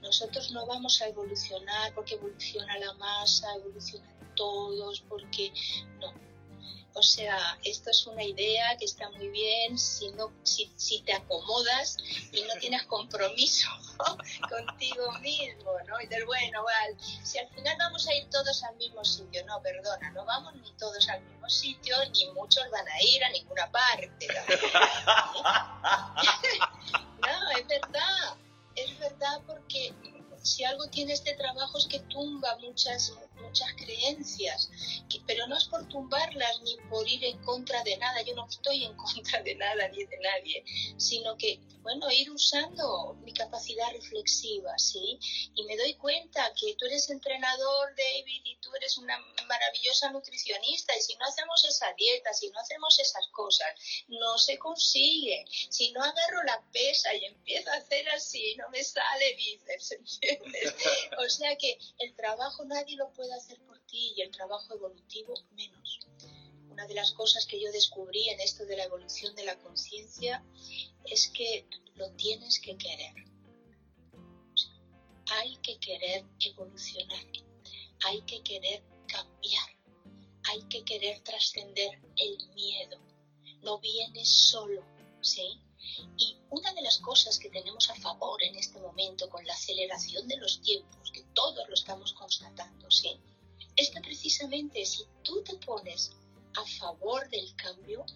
[0.00, 5.52] Nosotros no vamos a evolucionar porque evoluciona la masa, evolucionan todos, porque
[5.98, 6.12] no,
[6.96, 11.96] o sea, esto es una idea que está muy bien si, no, si, te acomodas
[12.30, 13.68] y no tienes compromiso
[14.48, 16.00] contigo mismo, ¿no?
[16.00, 19.60] Y del bueno, vale, si al final vamos a ir todos al mismo sitio, no,
[19.60, 23.68] perdona, no vamos ni todos al mismo sitio, ni muchos van a ir a ninguna
[23.72, 24.28] parte.
[27.22, 28.36] no, es verdad,
[28.76, 29.92] es verdad porque
[30.44, 34.70] si algo tiene este trabajo es que tumba muchas, muchas creencias,
[35.26, 38.84] pero no es por tumbarlas ni por ir en contra de nada, yo no estoy
[38.84, 40.64] en contra de nada ni de nadie,
[40.98, 45.18] sino que, bueno, ir usando mi capacidad reflexiva, ¿sí?
[45.54, 50.96] Y me doy cuenta que tú eres entrenador, David, y tú eres una maravillosa nutricionista,
[50.96, 53.68] y si no hacemos esa dieta, si no hacemos esas cosas,
[54.08, 55.44] no se consigue.
[55.70, 60.20] Si no agarro la pesa y empiezo a hacer así, no me sale bíceps,
[61.18, 65.34] O sea que el trabajo nadie lo puede hacer por ti y el trabajo evolutivo
[65.52, 66.00] menos.
[66.70, 70.44] Una de las cosas que yo descubrí en esto de la evolución de la conciencia
[71.04, 73.14] es que lo tienes que querer.
[75.30, 77.26] hay que querer evolucionar,
[78.04, 79.68] hay que querer cambiar,
[80.50, 82.98] hay que querer trascender el miedo.
[83.62, 84.84] No viene solo,
[85.22, 85.60] ¿sí?
[86.16, 90.26] Y una de las cosas que tenemos a favor en este momento con la aceleración
[90.28, 93.20] de los tiempos, que todos lo estamos constatando, ¿sí?
[93.76, 96.12] es que precisamente si tú te pones
[96.56, 98.06] a favor del cambio,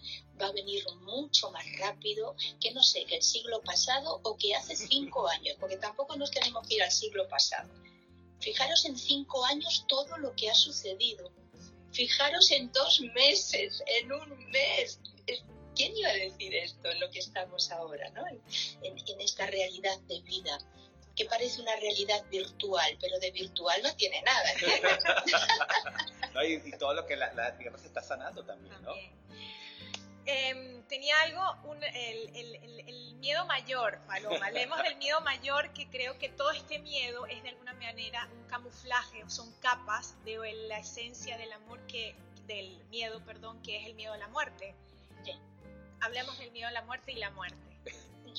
[0.41, 4.55] va a venir mucho más rápido que, no sé, que el siglo pasado o que
[4.55, 7.69] hace cinco años, porque tampoco nos tenemos que ir al siglo pasado.
[8.39, 11.29] Fijaros en cinco años todo lo que ha sucedido.
[11.91, 14.99] Fijaros en dos meses, en un mes.
[15.79, 18.27] ¿Quién iba a decir esto en lo que estamos ahora, ¿no?
[18.27, 18.41] en,
[18.83, 20.57] en esta realidad de vida?
[21.15, 24.49] que parece una realidad virtual, pero de virtual no tiene nada.
[26.47, 28.93] y, todo lo que la, la, Tierra se está sanando también, ¿no?
[30.25, 32.55] Em, tenía algo, el, el,
[32.87, 34.45] el, miedo mayor, Paloma.
[34.47, 38.43] Hablemos del miedo mayor, que creo que todo este miedo es de alguna manera un
[38.47, 40.37] camuflaje, o son capas de
[40.69, 42.15] la esencia del amor que,
[42.47, 44.73] del miedo, perdón, que es el miedo a la muerte.
[46.01, 47.69] Hablemos del miedo a la muerte y la muerte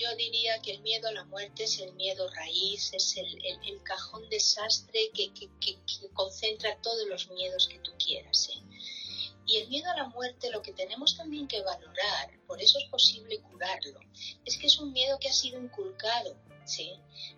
[0.00, 4.28] yo diría que el miedo a la muerte es el miedo raíz, es el, cajón
[4.30, 5.76] desastre que, que, que,
[6.14, 8.48] concentra todos los miedos que tú quieras.
[8.50, 8.62] ¿eh?
[9.46, 12.88] Y el miedo a la muerte lo que tenemos también que valorar, por eso es
[12.88, 14.00] posible curarlo,
[14.44, 16.92] es que es un miedo que ha sido inculcado, ¿sí?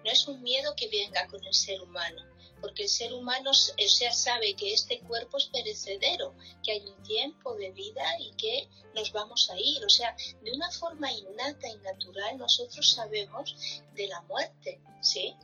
[0.04, 2.22] No es un miedo que venga con el ser humano,
[2.62, 7.02] porque el ser humano o sea, sabe que este cuerpo es perecedero, que hay un
[7.02, 9.84] tiempo de vida y que nos vamos a ir.
[9.84, 15.34] O sea, de una forma innata y natural nosotros sabemos de la muerte, ¿sí?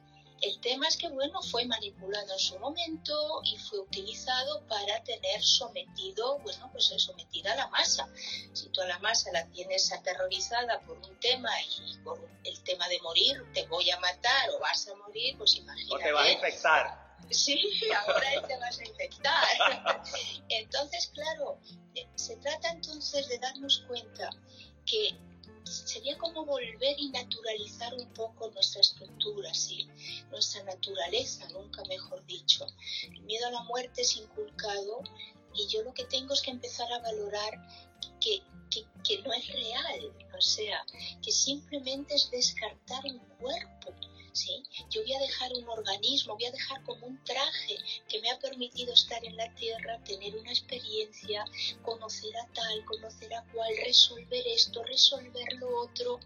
[0.40, 5.42] El tema es que, bueno, fue manipulado en su momento y fue utilizado para tener
[5.42, 8.08] sometido, bueno, pues sometida a la masa.
[8.52, 12.88] Si tú a la masa la tienes aterrorizada por un tema y por el tema
[12.88, 15.94] de morir, te voy a matar o vas a morir, pues imagínate.
[15.96, 17.07] O te vas a infectar.
[17.30, 17.60] Sí,
[17.94, 20.02] ahora te vas a infectar.
[20.48, 21.58] Entonces, claro,
[22.14, 24.30] se trata entonces de darnos cuenta
[24.86, 25.16] que
[25.64, 29.86] sería como volver y naturalizar un poco nuestra estructura, ¿sí?
[30.30, 32.66] nuestra naturaleza, nunca mejor dicho.
[33.02, 35.02] El miedo a la muerte es inculcado
[35.54, 37.52] y yo lo que tengo es que empezar a valorar
[38.20, 40.84] que, que, que no es real, o sea,
[41.22, 43.94] que simplemente es descartar un cuerpo
[44.90, 47.76] yo voy a dejar un organismo, voy a dejar como un traje
[48.08, 51.44] que me ha permitido estar en la tierra, tener una experiencia,
[51.82, 56.20] conocer a tal, conocer a cual, resolver esto, resolver lo otro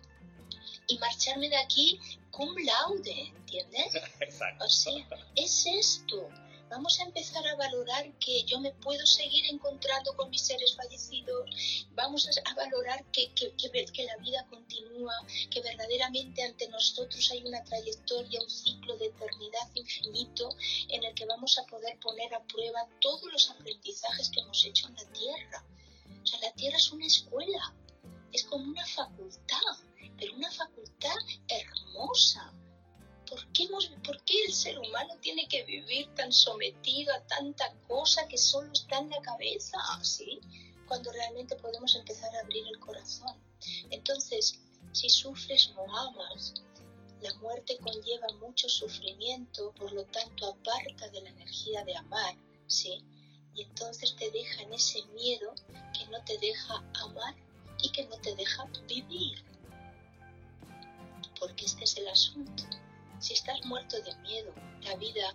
[0.86, 1.98] y marcharme de aquí
[2.30, 3.94] cum laude, ¿entiendes?
[4.20, 4.64] Exacto.
[4.64, 6.28] O sea, es esto.
[6.72, 11.86] Vamos a empezar a valorar que yo me puedo seguir encontrando con mis seres fallecidos.
[11.90, 15.12] Vamos a valorar que, que, que, la vida continúa,
[15.50, 20.48] que verdaderamente ante nosotros hay una trayectoria, un ciclo de eternidad infinito
[20.88, 24.88] en el que vamos a poder poner a prueba todos los aprendizajes que hemos hecho
[24.88, 25.66] en la Tierra.
[26.22, 27.74] O sea, la Tierra es una escuela,
[28.32, 29.76] es como una facultad,
[30.16, 32.50] pero una facultad hermosa
[33.32, 38.70] ¿Por qué, el ser humano tiene que vivir tan sometido a tanta cosa que solo
[38.72, 39.78] está en la cabeza?
[40.02, 40.38] ¿Sí?
[40.86, 43.34] Cuando realmente podemos empezar a abrir el corazón.
[43.88, 44.60] Entonces,
[44.92, 46.52] si sufres, no amas.
[47.22, 53.02] La muerte conlleva mucho sufrimiento, por lo tanto aparta de la energía de amar, ¿sí?
[53.54, 55.54] Y entonces te deja en ese miedo
[55.96, 57.34] que no te deja amar
[57.82, 59.42] y que no te deja vivir.
[61.40, 62.81] Porque este es el asunto
[63.22, 65.34] si estás muerto de miedo, la vida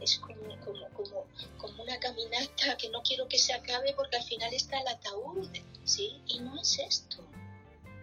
[0.00, 1.26] es como, como,
[1.58, 5.48] como, una caminata que no quiero que se acabe porque al final está el ataúd,
[5.84, 6.22] ¿sí?
[6.26, 7.18] Y no es esto.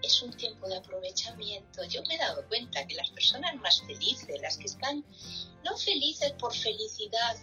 [0.04, 1.84] Es un tiempo de aprovechamiento.
[1.86, 5.04] Yo me he dado cuenta que las personas más felices, las que están
[5.64, 7.36] no felices por felicidad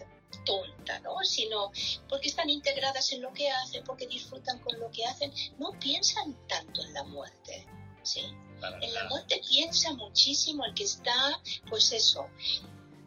[0.45, 1.17] tonta, ¿no?
[1.23, 1.71] Sino
[2.07, 6.35] porque están integradas en lo que hacen, porque disfrutan con lo que hacen, no piensan
[6.47, 7.65] tanto en la muerte,
[8.05, 8.21] ¿sí?
[8.81, 12.27] En la muerte piensa muchísimo el que está, pues eso,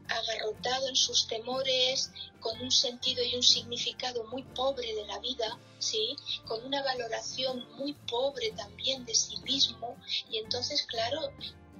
[0.08, 5.58] agarrotado en sus temores, con un sentido y un significado muy pobre de la vida,
[5.78, 6.16] ¿sí?
[6.46, 9.96] Con una valoración muy pobre también de sí mismo,
[10.30, 11.32] y entonces, claro,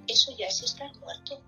[0.07, 1.41] eso ya es estar muerto.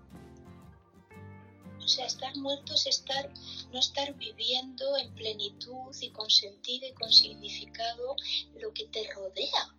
[1.82, 3.32] O sea, estar muerto es estar,
[3.72, 8.16] no estar viviendo en plenitud y con sentido y con significado
[8.54, 9.74] lo que te rodea,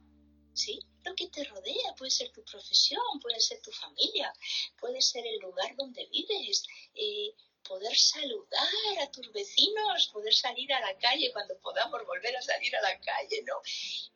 [0.54, 0.80] ¿sí?
[1.04, 4.34] lo que te rodea, puede ser tu profesión, puede ser tu familia,
[4.80, 6.63] puede ser el lugar donde vives,
[6.96, 12.42] eh, poder saludar a tus vecinos, poder salir a la calle cuando podamos volver a
[12.42, 13.56] salir a la calle, ¿no?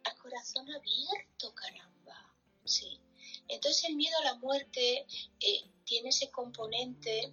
[0.03, 2.33] A corazón abierto, caramba,
[2.65, 2.99] sí.
[3.47, 5.05] Entonces el miedo a la muerte
[5.39, 7.31] eh, tiene ese componente,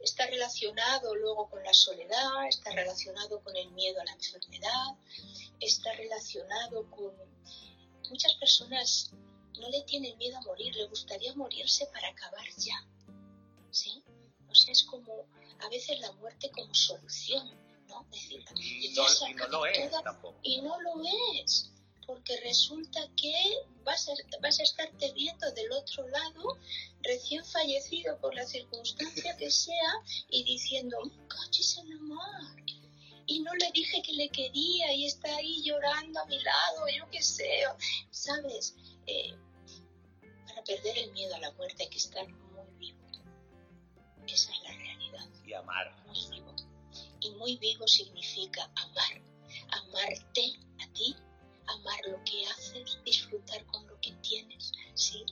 [0.00, 4.96] está relacionado luego con la soledad, está relacionado con el miedo a la enfermedad,
[5.60, 7.14] está relacionado con
[8.12, 9.10] muchas personas
[9.58, 12.86] no le tienen miedo a morir, le gustaría morirse para acabar ya.
[13.70, 14.02] ¿Sí?
[14.50, 15.26] O sea, es como
[15.60, 17.50] a veces la muerte como solución,
[17.88, 18.04] ¿no?
[18.10, 20.38] Decir, y, no, lo es tampoco.
[20.42, 21.02] Y no lo
[21.38, 21.70] es,
[22.06, 23.32] porque resulta que
[23.82, 26.58] vas a, vas a estarte viendo del otro lado,
[27.02, 29.92] recién fallecido por la circunstancia que sea,
[30.28, 30.98] y diciendo,
[31.28, 32.81] ¡Cachis en la mar!
[33.32, 37.08] Y no le dije que le quería y está ahí llorando a mi lado, yo
[37.10, 37.64] qué sé,
[38.10, 38.74] ¿sabes?
[39.06, 39.34] Eh,
[40.46, 42.98] para perder el miedo a la muerte hay que estar muy vivo.
[44.26, 45.28] Esa es la realidad.
[45.46, 46.04] Y amar.
[46.06, 46.54] Muy vivo.
[47.20, 49.22] Y muy vivo significa amar.
[49.70, 51.16] Amarte a ti,
[51.66, 55.24] amar lo que haces, disfrutar con lo que tienes, ¿sí?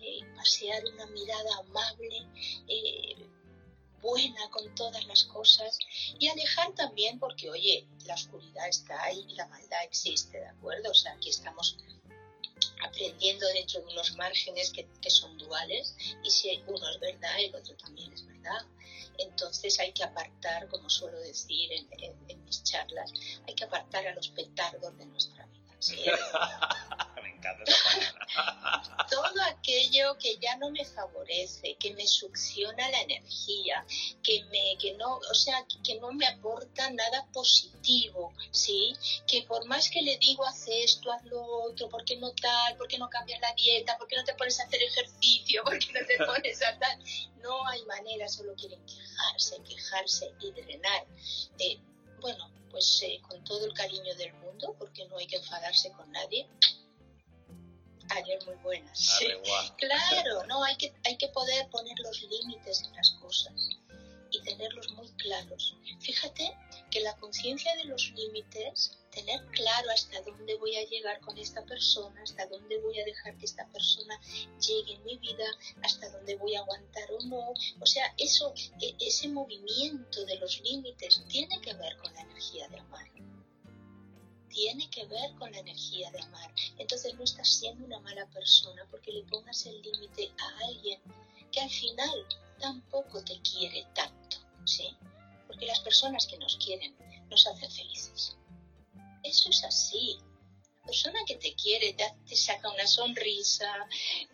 [0.00, 2.26] Eh, pasear una mirada amable,
[2.68, 3.28] eh,
[4.00, 5.78] buena con todas las cosas
[6.20, 10.90] y alejar también porque, oye, la oscuridad está ahí y la maldad existe, ¿de acuerdo?
[10.90, 11.78] O sea, aquí estamos
[12.84, 17.74] aprendiendo dentro de unos márgenes que, son duales y si uno es verdad, el otro
[17.78, 18.66] también es verdad.
[19.18, 21.88] Entonces hay que apartar, como suelo decir en,
[22.28, 23.12] en mis charlas,
[23.48, 25.74] hay que apartar a los petardos de nuestra vida.
[29.10, 33.84] Todo aquello que ya no me favorece, que me succiona la energía,
[34.22, 38.94] que me, que no, o sea, que no me aporta nada positivo, ¿sí?
[39.26, 42.76] Que por más que le digo haz esto, haz lo otro, ¿por qué no tal?
[42.76, 43.98] ¿Por qué no cambias la dieta?
[43.98, 45.64] ¿Por qué no te pones a hacer ejercicio?
[45.64, 47.02] ¿Por qué no te pones a tal?
[47.42, 51.06] No hay manera, solo quieren quejarse, quejarse y drenar.
[51.58, 51.80] Eh,
[52.20, 56.10] bueno, pues eh, con todo el cariño del mundo, porque no hay que enfadarse con
[56.12, 56.48] nadie.
[58.10, 59.18] Ayer muy buenas.
[59.76, 63.52] Claro, no, hay que, hay que poder poner los límites en las cosas
[64.30, 65.76] y tenerlos muy claros.
[66.00, 66.56] Fíjate
[66.90, 71.64] que la conciencia de los límites, tener claro hasta dónde voy a llegar con esta
[71.64, 74.20] persona, hasta dónde voy a dejar que esta persona
[74.60, 75.46] llegue en mi vida,
[75.82, 77.54] hasta dónde voy a aguantar o no.
[77.80, 82.68] O sea, eso, e, ese movimiento de los límites tiene que ver con la energía
[82.68, 83.09] de amar.
[84.50, 86.52] Tiene que ver con la energía de amar.
[86.78, 91.00] Entonces no estás siendo una mala persona porque le pongas el límite a alguien
[91.52, 92.26] que al final
[92.60, 94.96] tampoco te quiere tanto, ¿sí?
[95.46, 96.94] Porque las personas que nos quieren
[97.28, 98.36] nos hacen felices.
[99.22, 100.18] Eso es así.
[100.84, 103.72] persona que te quiere te, saca una sonrisa,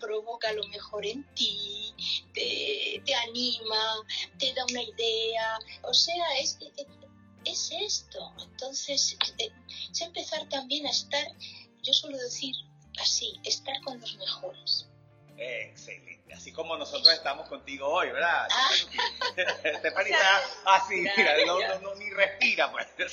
[0.00, 1.94] provoca lo mejor en ti,
[2.32, 3.96] te, te anima,
[4.38, 6.58] te da una idea, o sea, es
[7.46, 8.32] esto.
[8.40, 9.50] Entonces, eh,
[9.90, 11.26] es empezar también a estar,
[11.82, 12.54] yo suelo decir
[13.00, 14.86] así, estar con los mejores.
[15.38, 16.34] Excelente.
[16.34, 18.48] Así como nosotros estamos contigo hoy, ¿verdad?
[18.50, 18.70] Ah.
[19.64, 19.92] Está
[20.64, 22.86] así, mira, no, no, ni respira, pues.
[22.96, 23.10] es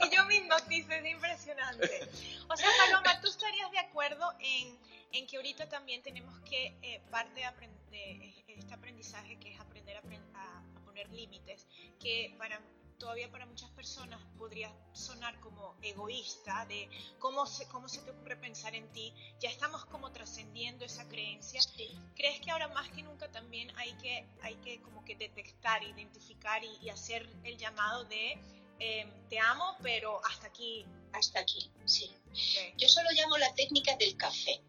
[0.00, 2.08] que yo mismo dice, es impresionante.
[2.48, 4.76] O sea, Paloma, ¿tú estarías de acuerdo en,
[5.12, 7.48] en que ahorita también tenemos que, eh, parte de,
[7.90, 9.77] de, este aprendizaje, que es aprender
[10.98, 11.66] poner límites,
[12.00, 12.60] que para
[12.98, 16.90] todavía para muchas personas podría sonar como egoísta, de
[17.20, 21.60] cómo se, cómo se te ocurre pensar en ti, ya estamos como trascendiendo esa creencia.
[22.16, 26.62] ¿Crees que ahora más que nunca también hay que, hay que como que detectar, identificar
[26.64, 28.32] y, hacer el llamado de
[28.80, 30.84] em, te amo, pero hasta aquí?
[31.12, 32.10] Hasta aquí, sí.
[32.76, 34.60] Yo solo llamo la técnica del café.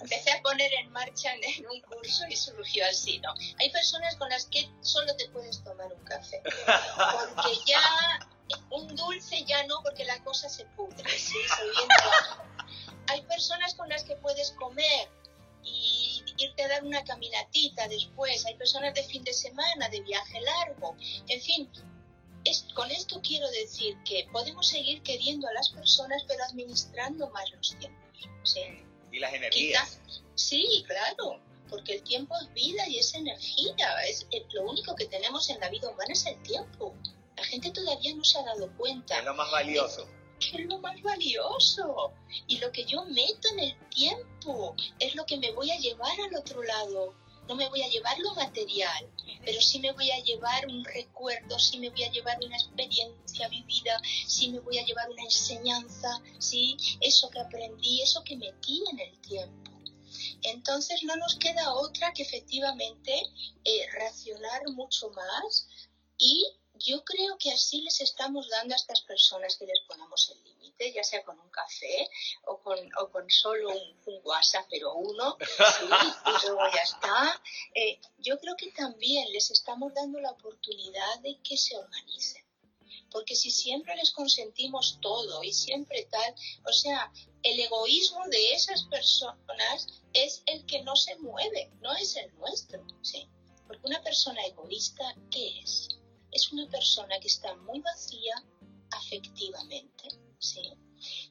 [0.00, 3.32] Empecé a poner en marcha en, un curso y surgió así, ¿no?
[3.58, 8.28] Hay personas con las que solo te puedes tomar un café, porque ya
[8.70, 11.38] un dulce ya no, porque la cosa se pudre, ¿sí?
[13.08, 15.08] Hay personas con las que puedes comer
[15.64, 18.44] y irte a dar una caminatita después.
[18.46, 20.96] Hay personas de fin de semana, de viaje largo.
[21.28, 21.70] En fin,
[22.44, 27.50] es, con esto quiero decir que podemos seguir queriendo a las personas, pero administrando más
[27.50, 28.02] los tiempos.
[29.12, 30.00] Y las energías.
[30.34, 34.02] sí, claro, porque el tiempo es vida y es energía.
[34.08, 36.94] Es, eh, lo único que tenemos en la vida humana es el tiempo.
[37.36, 39.18] La gente todavía no se ha dado cuenta.
[39.18, 40.08] Es lo más valioso.
[40.40, 42.12] Es, es lo más valioso.
[42.46, 46.18] Y lo que yo meto en el tiempo es lo que me voy a llevar
[46.20, 47.14] al otro lado
[47.52, 49.12] no me voy a llevar lo material,
[49.44, 53.46] pero sí me voy a llevar un recuerdo, sí me voy a llevar una experiencia
[53.48, 58.82] vivida, sí me voy a llevar una enseñanza, sí, eso que aprendí, eso que metí
[58.90, 59.70] en el tiempo.
[60.40, 63.22] Entonces no nos queda otra que efectivamente
[63.64, 65.68] eh, racionar mucho más
[66.16, 70.42] y yo creo que así les estamos dando a estas personas que les ponemos el
[70.42, 72.08] límite, ya sea con un café
[72.44, 77.42] o con, o con solo un, WhatsApp, pero uno, sí, y luego ya está.
[77.74, 82.44] Eh, yo creo que también les estamos dando la oportunidad de que se organicen.
[83.10, 87.12] Porque si siempre les consentimos todo y siempre tal, o sea,
[87.42, 92.84] el egoísmo de esas personas es el que no se mueve, no es el nuestro,
[93.02, 93.28] ¿sí?
[93.66, 95.88] Porque una persona egoísta, ¿qué es?
[96.32, 98.34] Es una persona que está muy vacía
[98.90, 100.08] afectivamente,
[100.38, 100.72] ¿sí?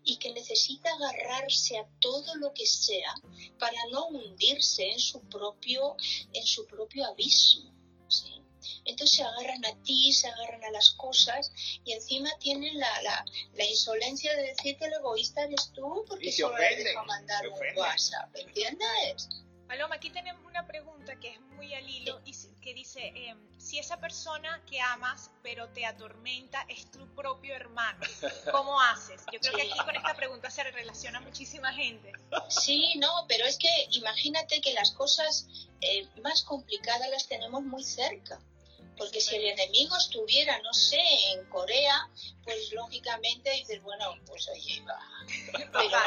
[0.04, 3.14] Y que necesita agarrarse a todo lo que sea
[3.58, 5.96] para no hundirse en su propio,
[6.34, 7.74] en su propio abismo,
[8.08, 8.42] ¿sí?
[8.86, 11.52] Entonces se agarran a ti, se agarran a las cosas
[11.84, 16.32] y encima tienen la, la, la insolencia de decir que el egoísta eres tú porque
[16.32, 19.30] solo le mandar un WhatsApp, ¿entiendes?
[19.72, 23.80] Paloma, aquí tenemos una pregunta que es muy al hilo y que dice, em, si
[23.80, 27.98] esa persona que amas pero te atormenta es tu propio hermano,
[28.52, 29.22] ¿cómo haces?
[29.32, 32.12] Yo creo que aquí con esta pregunta se relaciona muchísima gente.
[32.50, 35.48] Sí, no, pero es que imagínate que las cosas
[35.80, 38.42] eh, más complicadas las tenemos muy cerca.
[39.02, 41.02] Porque si el enemigo estuviera, no sé,
[41.34, 42.08] en Corea,
[42.44, 45.00] pues lógicamente dices, bueno, pues oye, va.
[45.74, 45.98] Pero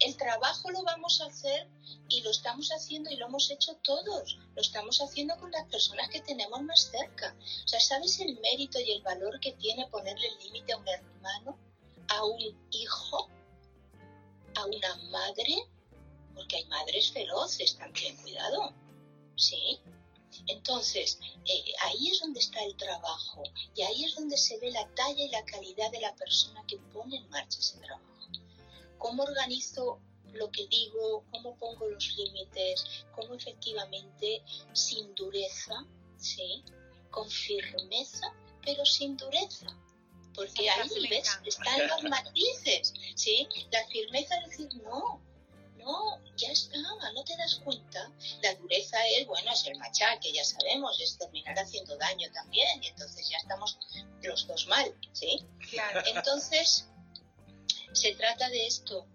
[0.00, 1.66] el, trabajo lo vamos a hacer
[2.10, 4.36] y lo estamos haciendo y lo hemos hecho todos.
[4.54, 7.34] Lo estamos haciendo con las personas que tenemos más cerca.
[7.64, 10.88] O sea, ¿sabes el mérito y el valor que tiene ponerle el límite a un
[10.88, 11.58] hermano,
[12.08, 13.30] a un hijo,
[14.54, 15.66] a una madre?
[16.34, 18.74] Porque hay madres feroces también, cuidado.
[19.34, 19.80] ¿Sí?
[20.46, 23.42] Entonces, eh, ahí es donde está el trabajo
[23.74, 26.78] y ahí es donde se ve la talla y la calidad de la persona que
[26.92, 28.04] pone en marcha ese trabajo.
[28.98, 30.00] ¿Cómo organizo
[30.32, 31.24] lo que digo?
[31.30, 33.04] ¿Cómo pongo los límites?
[33.14, 35.84] ¿Cómo efectivamente sin dureza,
[36.18, 36.64] ¿sí?
[37.14, 39.66] con firmeza, pero sin dureza?
[40.34, 43.46] Porque ahí ves, están los matices, ¿sí?
[43.70, 45.20] La firmeza es decir, no,
[45.84, 48.10] no, ya estaba, no te das cuenta.
[48.42, 52.88] La dureza es, bueno, es el machaque, ya sabemos, es terminar haciendo daño también, y
[52.88, 53.78] entonces ya estamos
[54.22, 55.44] los dos mal, ¿sí?
[55.70, 56.02] Claro.
[56.06, 56.88] Entonces,
[57.92, 59.06] se trata de esto,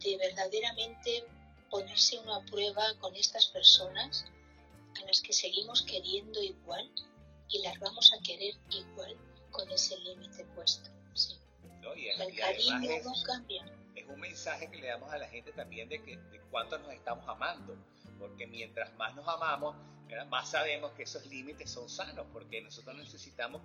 [0.00, 1.24] de verdaderamente
[1.70, 4.24] ponerse una prueba con estas personas
[5.00, 6.90] a las que seguimos queriendo igual
[7.48, 9.16] y las vamos a querer igual
[9.50, 10.90] con ese límite puesto.
[11.14, 11.34] ¿sí?
[12.18, 13.64] el cariño no cambia
[14.04, 17.28] un mensaje que le damos a la gente también de, que, de cuánto nos estamos
[17.28, 17.76] amando,
[18.18, 19.76] porque mientras más nos amamos,
[20.28, 23.62] más sabemos que esos límites son sanos, porque nosotros necesitamos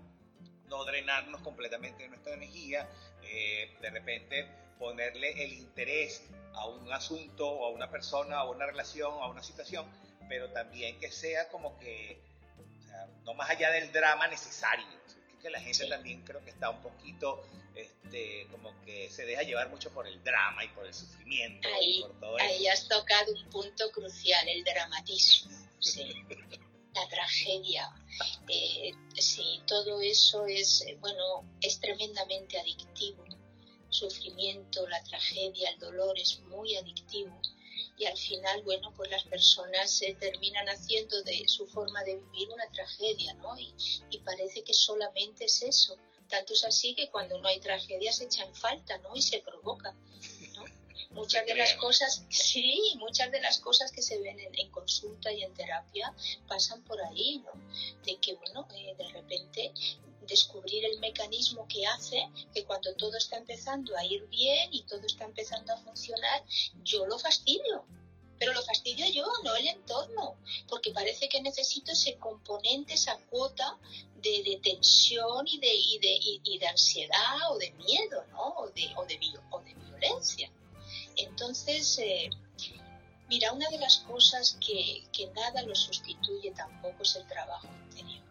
[0.68, 2.90] no drenarnos completamente de nuestra energía,
[3.24, 4.48] eh, de repente
[4.80, 9.44] ponerle el interés a un asunto o a una persona, a una relación, a una
[9.44, 9.86] situación,
[10.28, 12.24] pero también que sea como que,
[13.24, 14.86] no más allá del drama necesario.
[15.42, 17.44] Que la gente también creo que está un poquito,
[17.76, 21.68] este, como que se deja llevar mucho por el drama y por el sufrimiento.
[21.68, 25.52] Ahí, por todo ahí has tocado un punto crucial, el dramatismo.
[25.80, 26.14] Sí.
[26.94, 27.90] la tragedia.
[28.48, 33.24] Eh, sí, todo eso es, eh, bueno, es tremendamente adictivo.
[33.90, 37.42] Sufrimiento, la tragedia, el dolor es muy adictivo.
[38.02, 42.50] Y al final, bueno, pues las personas se terminan haciendo de su forma de vivir
[42.50, 43.56] una tragedia, ¿no?
[43.60, 43.76] Y,
[44.10, 45.96] y parece que solamente es eso.
[46.28, 49.16] Tanto es así que cuando no hay tragedia se echan falta, ¿no?
[49.16, 49.96] Y se provoca
[51.12, 55.44] muchas de las cosas, sí, muchas de las cosas que se ven en, consulta y
[55.44, 56.12] en terapia
[56.48, 57.52] pasan por ahí, ¿no?
[58.04, 58.36] De que,
[61.22, 65.74] mecanismo que hace que cuando todo está empezando a ir bien y todo está empezando
[65.74, 66.44] a funcionar,
[66.84, 67.86] yo lo fastidio.
[68.40, 70.36] Pero lo fastidio yo, no el entorno,
[70.68, 73.78] porque parece que necesito ese componente, esa cuota
[74.16, 75.68] de, tensión y de,
[76.02, 78.24] de, y, de ansiedad o de miedo.
[78.36, 80.52] O de, violencia.
[81.18, 82.32] Entonces, eh,
[83.30, 85.04] mira, una de las cosas que,
[85.36, 88.24] nada lo sustituye tampoco es el trabajo interior.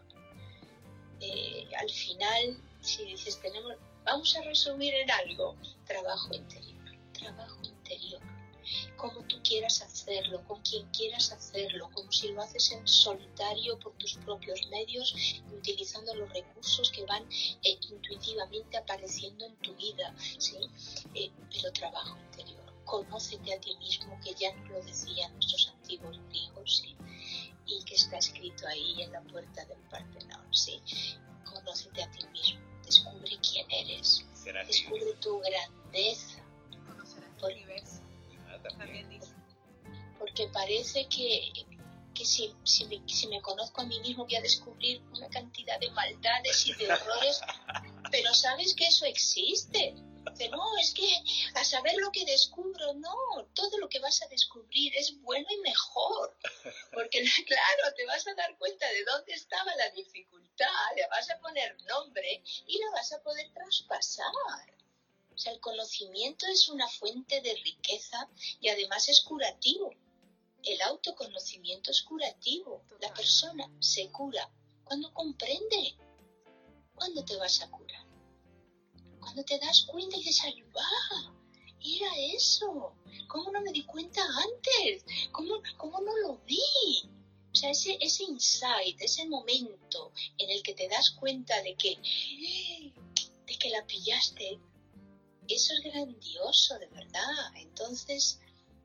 [1.20, 3.74] Eh, al final, si dices, tenemos,
[4.04, 5.56] vamos a resumir en algo,
[5.86, 8.20] trabajo interior, trabajo interior.
[8.96, 13.92] Como tú quieras hacerlo, con quien quieras hacerlo, como si lo haces en solitario por
[13.94, 17.24] tus propios medios, utilizando los recursos que van
[17.64, 20.56] eh, intuitivamente apareciendo en tu vida, ¿sí?
[21.12, 22.60] pero trabajo interior.
[22.84, 26.84] Conócete a ti mismo, que ya nos lo decían nuestros antiguos griegos,
[27.66, 30.82] y que está escrito ahí en la puerta del Partenón, ¿sí?
[31.44, 32.60] Conócete a ti mismo,
[32.90, 34.26] descubre quién eres,
[34.66, 36.42] descubre tu grandeza.
[37.38, 37.52] Por,
[40.18, 41.52] porque parece que,
[42.14, 45.78] que si, si, me, si me conozco a mí mismo voy a descubrir una cantidad
[45.80, 47.40] de maldades y de errores,
[48.10, 49.94] pero sabes que eso existe
[50.50, 51.08] no, es que
[51.54, 53.16] a saber lo que descubro, no,
[53.54, 56.36] todo lo que vas a descubrir es bueno y mejor,
[56.92, 60.66] porque claro, te vas a dar cuenta de dónde estaba la dificultad,
[60.96, 64.80] le vas a poner nombre y la vas a poder traspasar.
[65.34, 68.28] O sea, el conocimiento es una fuente de riqueza
[68.60, 69.90] y además es curativo.
[70.62, 72.84] El autoconocimiento es curativo.
[73.00, 74.50] La persona se cura
[74.84, 75.96] cuando comprende.
[76.94, 77.89] ¿Cuándo te vas a curar?
[79.30, 80.64] Cuando te das cuenta y dices, ¡ay!
[81.96, 82.96] Era eso.
[83.28, 85.04] ¿Cómo no me di cuenta antes?
[85.30, 86.58] ¿Cómo, cómo no lo vi?
[87.52, 91.96] O sea, ese, ese insight, ese momento en el que te das cuenta de que,
[93.46, 94.58] de que la pillaste,
[95.46, 97.54] eso es grandioso, de verdad.
[97.54, 98.40] Entonces,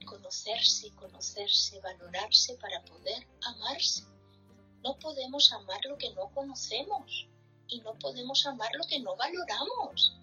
[0.05, 4.03] conocerse, conocerse, valorarse para poder amarse.
[4.83, 7.27] No podemos amar lo que no conocemos
[7.67, 10.15] y no podemos amar lo que no valoramos.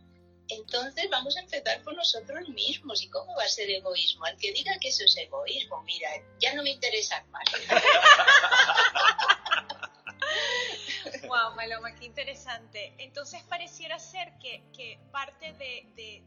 [0.52, 3.02] Entonces vamos a empezar por nosotros mismos.
[3.02, 4.24] ¿Y cómo va a ser egoísmo?
[4.24, 6.08] Al que diga que eso es egoísmo, mira,
[6.40, 7.44] ya no me interesa más.
[11.28, 12.94] wow, Maloma, qué interesante.
[12.98, 16.22] Entonces pareciera ser que, parte de,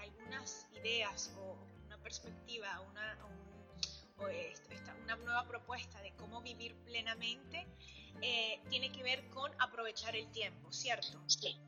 [0.00, 1.56] algunas ideas o
[1.86, 3.18] una perspectiva, una,
[5.04, 7.66] una nueva propuesta de cómo vivir plenamente
[8.20, 11.22] eh, tiene que ver con aprovechar el tiempo, ¿cierto?
[11.26, 11.58] Sí.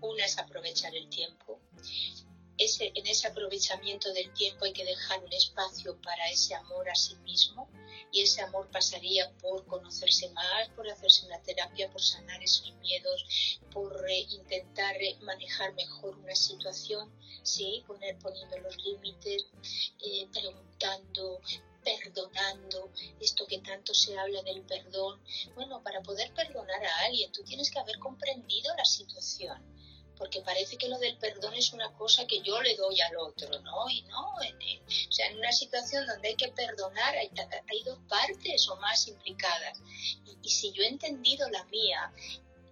[0.00, 1.60] Una es aprovechar el tiempo.
[2.56, 6.94] Ese, en ese aprovechamiento del tiempo hay que dejar un espacio para ese amor a
[6.94, 7.70] sí mismo
[8.12, 13.60] y ese amor pasaría por conocerse más, por hacerse una terapia, por sanar esos miedos,
[13.72, 17.10] por eh, intentar eh, manejar mejor una situación,
[17.42, 19.46] sí, poner poniendo los límites,
[20.02, 21.40] eh, preguntando,
[21.82, 25.20] perdonando, esto que tanto se habla del perdón.
[25.54, 29.62] Bueno, para poder perdonar a alguien, tú tienes que haber comprendido la situación
[30.20, 33.58] porque parece que lo del perdón es una cosa que yo le doy al otro,
[33.60, 33.88] ¿no?
[33.88, 38.76] Y no, o sea, en una situación donde hay que perdonar hay, dos partes o
[38.76, 39.80] más implicadas.
[40.42, 42.12] Y, si yo he entendido la mía,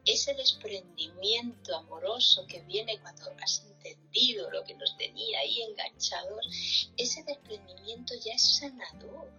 [0.09, 7.22] ese desprendimiento amoroso que viene cuando has entendido lo que nos tenía ahí enganchados, ese
[7.24, 9.30] desprendimiento ya es sanador.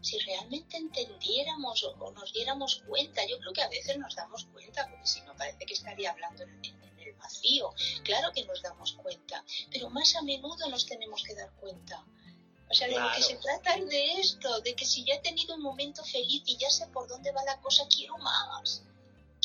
[0.00, 4.88] Si realmente entendiéramos o, nos diéramos cuenta, yo creo que a veces nos damos cuenta,
[4.88, 9.44] porque si no parece que estaría hablando en, el vacío, claro que nos damos cuenta,
[9.72, 12.04] pero más a menudo nos tenemos que dar cuenta.
[12.70, 15.20] O sea, de lo que se trata es de esto, de que si ya he
[15.20, 18.84] tenido un momento feliz y ya sé por dónde va la cosa, quiero más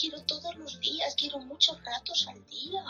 [0.03, 2.83] quiero todos los días, quiero muchos ratos al día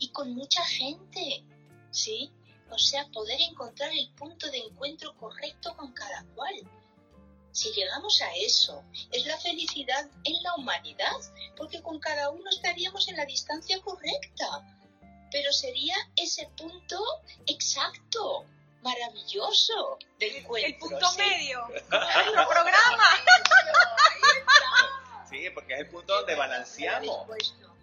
[0.00, 1.44] y con mucha gente,
[1.92, 2.32] ¿sí?
[2.70, 6.54] O sea, poder encontrar el punto de encuentro correcto con cada cual.
[7.52, 8.82] Si llegamos a eso,
[9.12, 11.16] es la felicidad en la humanidad,
[11.56, 14.76] porque con cada uno estaríamos en la distancia correcta.
[15.30, 17.00] Pero sería ese punto
[17.46, 18.46] exacto,
[18.82, 20.70] maravilloso del encuentro.
[20.70, 23.04] El punto medio, el programa.
[25.30, 27.26] Sí, porque es el punto donde balanceamos.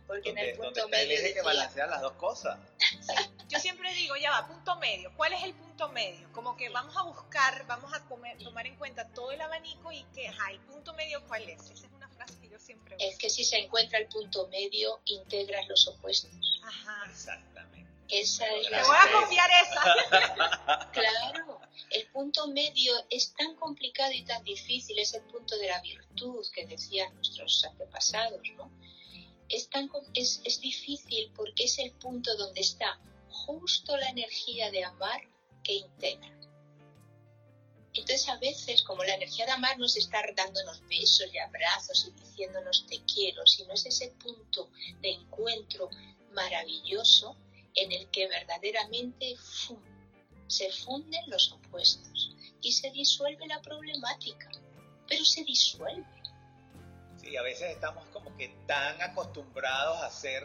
[0.08, 2.60] Porque en el punto donde medio está el eje que balancea las dos cosas.
[3.50, 5.12] Yo siempre digo, ya va, punto medio.
[5.16, 6.32] ¿Cuál es el punto medio?
[6.32, 10.04] Como que vamos a buscar, vamos a comer- tomar en cuenta todo el abanico y
[10.16, 11.60] que, ajá, el punto medio, ¿cuál es?
[11.70, 13.06] Esa es una frase que yo siempre uso.
[13.08, 16.32] es que si se encuentra el punto medio, integras los opuestos.
[16.64, 17.04] Ajá.
[17.10, 17.92] Exactamente.
[18.10, 20.90] Esa es Te la voy a copiar esa.
[20.92, 21.62] Claro,
[21.92, 26.46] el punto medio es tan complicado y tan difícil, es el punto de la virtud
[26.54, 28.72] que decían nuestros antepasados, ¿no?
[29.50, 33.00] Es, tan, es, es difícil porque es el punto donde está
[33.30, 35.22] justo la energía de amar
[35.64, 36.36] que integra.
[37.94, 42.08] Entonces a veces, como la energía de amar no es estar dándonos besos y abrazos
[42.08, 44.70] y diciéndonos te quiero, sino es ese punto
[45.02, 45.90] de encuentro
[46.34, 47.38] maravilloso
[47.74, 49.95] en el que verdaderamente ¡fum!
[50.48, 54.50] Se funden los opuestos y se disuelve la problemática,
[55.08, 56.06] pero se disuelve.
[57.18, 60.44] Sí, a veces estamos como que tan acostumbrados a ser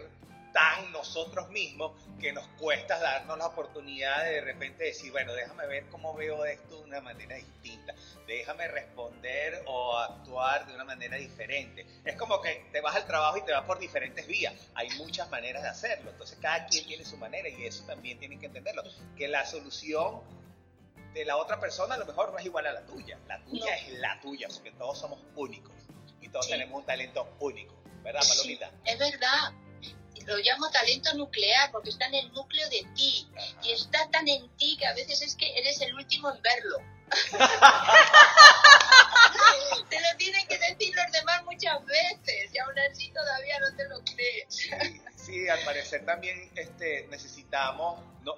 [0.52, 5.66] tan nosotros mismos que nos cuesta darnos la oportunidad de de repente decir, bueno, déjame
[5.66, 7.94] ver cómo veo esto de una manera distinta,
[8.26, 11.86] déjame responder o actuar de una manera diferente.
[12.04, 15.30] Es como que te vas al trabajo y te vas por diferentes vías, hay muchas
[15.30, 18.82] maneras de hacerlo, entonces cada quien tiene su manera y eso también tienen que entenderlo,
[19.16, 20.20] que la solución
[21.14, 23.64] de la otra persona a lo mejor no es igual a la tuya, la tuya
[23.66, 23.72] No.
[23.72, 25.72] es la tuya, porque todos somos únicos
[26.20, 26.52] y todos Sí.
[26.52, 28.70] tenemos un talento único, ¿verdad, Sí, Palomita?
[28.84, 29.52] es verdad.
[30.26, 33.28] Lo amo talento nuclear porque está en el núcleo de ti
[33.62, 36.76] y está tan en ti que a veces es que eres el último en verlo.
[39.88, 43.88] te lo tienen que decir los demás muchas veces y aún así todavía no te
[43.88, 44.70] lo crees.
[45.16, 48.34] Sí, al parecer también este, necesitamos, no,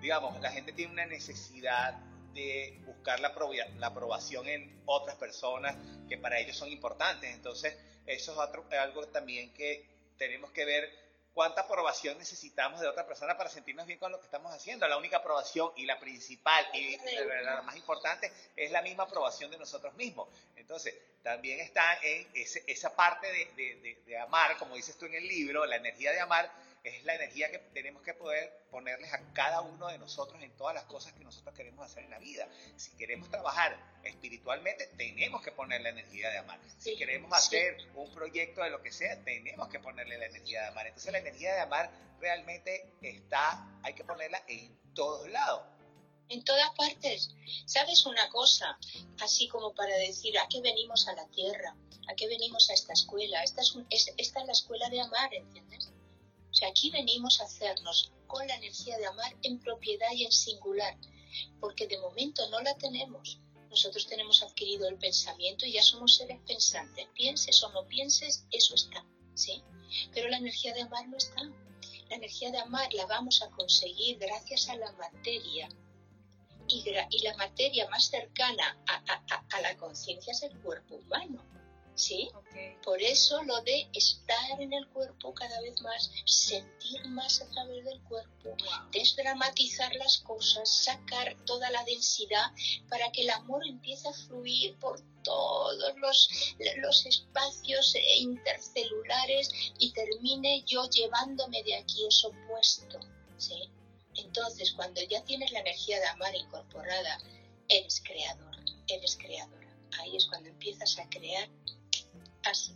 [0.00, 1.94] digamos, la gente tiene una necesidad
[2.32, 3.32] de buscar la,
[3.78, 5.76] la aprobación en otras personas
[6.08, 7.32] que para ellos son importantes.
[7.32, 9.86] Entonces, eso es otro- algo también que
[10.18, 11.03] tenemos que ver
[11.34, 14.86] cuánta aprobación necesitamos de otra persona para sentirnos bien con lo que estamos haciendo.
[14.88, 16.96] La única aprobación y la principal y
[17.42, 20.28] la, más importante es la misma aprobación de nosotros mismos.
[20.56, 25.06] Entonces, también está en ese- esa parte de, de- de- de amar, como dices tú
[25.06, 26.50] en el libro, la energía de amar
[26.84, 30.74] es la energía que tenemos que poder ponerles a cada uno de nosotros en todas
[30.74, 32.46] las cosas que nosotros queremos hacer en la vida.
[32.76, 36.60] Si queremos trabajar espiritualmente, tenemos que poner la energía de amar.
[36.78, 37.56] Si queremos sí.
[37.56, 40.86] hacer un proyecto de lo que sea, tenemos que ponerle la energía de amar.
[40.86, 45.62] Entonces la energía de amar realmente está, hay que ponerla en todos lados.
[46.28, 47.30] En todas partes.
[47.66, 48.78] ¿Sabes una cosa?
[49.22, 51.76] Así como para decir, ¿a qué venimos a la tierra?
[52.10, 53.42] ¿A qué venimos a esta escuela?
[53.42, 55.90] Esta es, un- es- esta es la escuela de amar, ¿entiendes?
[56.54, 60.30] O sea, aquí venimos a hacernos con la energía de amar en propiedad y en
[60.30, 60.96] singular,
[61.58, 63.40] porque de momento no la tenemos.
[63.70, 67.08] Nosotros tenemos adquirido el pensamiento y ya somos seres pensantes.
[67.12, 69.64] Pienses o no pienses, eso está, ¿sí?
[70.12, 71.42] Pero la energía de amar no está.
[72.08, 75.68] La energía de amar la vamos a conseguir gracias a la materia.
[76.68, 76.84] Y,
[77.24, 81.44] la materia más cercana a- a- a la conciencia es el cuerpo humano,
[81.94, 82.28] ¿sí?
[82.82, 87.84] Por eso lo de estar en el cuerpo cada vez más, sentir más a través
[87.84, 88.90] del cuerpo, Wow.
[88.92, 92.52] desdramatizar las cosas, sacar toda la densidad
[92.90, 100.62] para que el amor empiece a fluir por todos los, los espacios intercelulares y termine
[100.66, 103.00] yo llevándome de aquí eso puesto.
[103.38, 103.70] ¿sí?
[104.16, 107.18] Entonces, cuando ya tienes la energía de amar incorporada,
[107.68, 108.56] eres creador,
[108.88, 109.68] eres creadora.
[109.98, 111.48] Ahí es cuando empiezas a crear
[112.46, 112.74] así.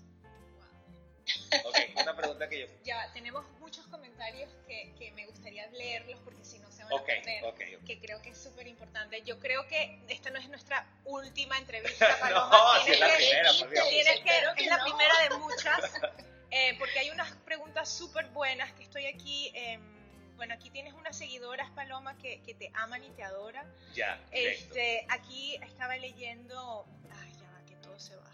[1.65, 2.67] Ok, una pregunta que yo...
[2.85, 7.03] Ya, tenemos muchos comentarios que, que me gustaría leerlos porque si no se van Ok,
[7.03, 7.45] a perder.
[7.45, 7.85] ok, ok.
[7.87, 9.23] Que creo que es súper importante.
[9.23, 12.51] Yo creo que esta no es nuestra última entrevista, Paloma.
[12.51, 13.89] No, sí es la que- primera, por Dios.
[13.89, 14.85] tienes que- es la no.
[14.85, 15.93] primera de muchas.
[16.51, 19.51] eh, porque hay unas preguntas súper buenas que estoy aquí.
[19.55, 19.99] em,
[20.37, 23.67] bueno, aquí tienes unas seguidoras, Paloma, que, que te aman y te adoran.
[23.93, 24.67] Ya, directo.
[24.77, 26.87] Este, aquí estaba leyendo.
[27.11, 28.28] Ay, ya va, que todo se va.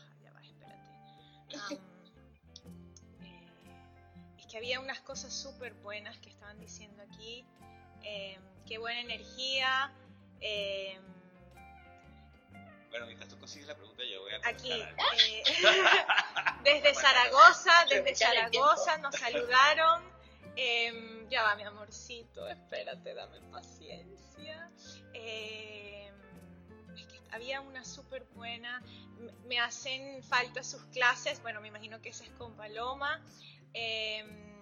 [3.23, 3.49] Eh,
[4.39, 7.45] es que había unas cosas súper buenas que estaban diciendo aquí.
[8.03, 9.93] em, qué buena energía.
[10.41, 11.03] em,
[12.91, 15.43] Bueno, mientras tú consigues la pregunta, yo voy a Aquí, eh,
[16.65, 20.03] desde Zaragoza, desde Zaragoza nos saludaron.
[20.57, 24.71] Em, ya va, mi amorcito, espérate, dame paciencia.
[25.15, 28.81] Es que había una súper buena.
[29.47, 31.41] Me hacen falta sus clases.
[31.43, 33.23] Bueno, me imagino que esa es con Paloma.
[33.73, 34.55] Em,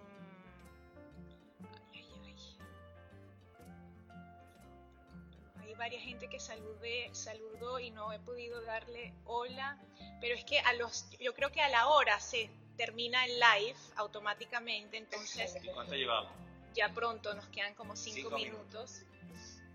[5.82, 9.76] varias gente que saludé, saludó y no he podido darle hola,
[10.20, 13.76] pero es que a los, yo creo que a la hora se termina el live
[13.96, 15.56] automáticamente, entonces...
[15.74, 16.30] ¿Cuánto llevamos?
[16.74, 19.02] Ya pronto, nos quedan como cinco, minutos.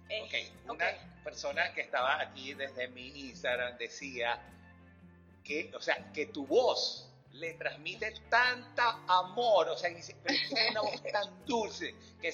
[0.08, 0.86] Eh, una
[1.26, 4.40] persona que estaba aquí desde mi Instagram decía
[5.48, 9.90] que, o sea, que tu voz le transmite tanta amor, o sea,
[10.24, 12.32] pero tiene una voz tan dulce que,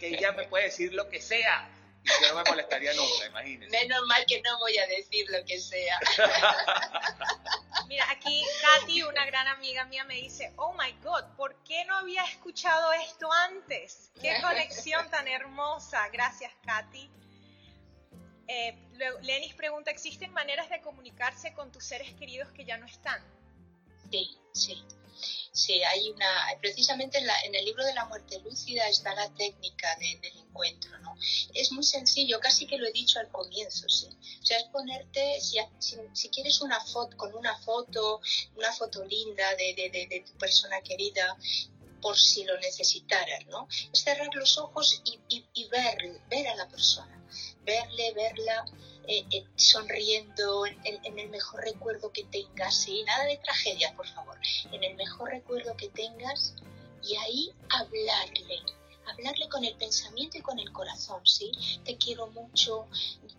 [0.00, 1.70] que ella me puede decir lo que sea
[2.04, 3.76] yo no me molestaría nunca, imagínense.
[3.76, 5.98] Menos mal que no voy a decir lo que sea.
[7.88, 11.96] Mira, aquí Katy, una gran amiga mía, me dice, oh my God, ¿por qué no
[11.96, 14.10] había escuchado esto antes?
[14.20, 16.08] Qué conexión tan hermosa.
[16.12, 17.10] Gracias, Katy.
[18.46, 18.76] Eh,
[19.22, 23.22] Lenis pregunta, ¿existen maneras de comunicarse con tus seres queridos que ya no están?
[24.10, 24.84] Sí, sí.
[25.52, 26.26] Sí, hay una,
[26.60, 31.16] precisamente en, el libro de la muerte lúcida está la técnica del encuentro, ¿no?
[31.54, 34.08] Es muy sencillo, casi que lo he dicho al comienzo, sí.
[34.42, 38.20] O sea, es ponerte, si, quieres una foto, con una foto,
[38.56, 41.36] una foto linda de, de, de, tu persona querida,
[42.04, 43.66] por si lo necesitaras, ¿no?
[43.90, 47.18] Es cerrar los ojos y, ver, ver a la persona,
[47.62, 48.62] verle, verla,
[49.08, 53.02] eh, eh, sonriendo en, el mejor recuerdo que tengas, ¿sí?
[53.04, 54.38] Nada de tragedia, por favor.
[54.70, 56.54] En el mejor recuerdo que tengas
[57.02, 58.60] y ahí hablarle,
[59.06, 61.52] hablarle con el pensamiento y con el corazón, ¿sí?
[61.84, 62.86] Te quiero mucho,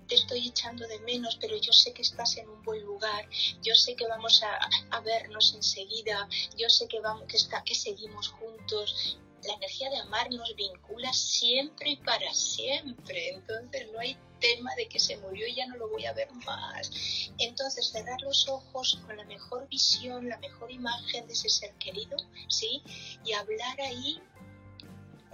[0.08, 3.28] te estoy echando de menos, pero yo sé que estás en un buen lugar,
[3.62, 8.30] yo sé que vamos a, vernos enseguida, yo sé que, vamos, que, está, que seguimos
[8.30, 9.18] juntos.
[9.44, 14.88] La energía de amar nos vincula siempre y para siempre, entonces no hay tema de
[14.88, 16.92] que se murió y ya no lo voy a ver más.
[17.38, 22.18] Entonces, cerrar los ojos con la mejor visión, la mejor imagen de ese ser querido,
[22.48, 22.82] ¿sí?
[23.24, 24.22] Y hablar ahí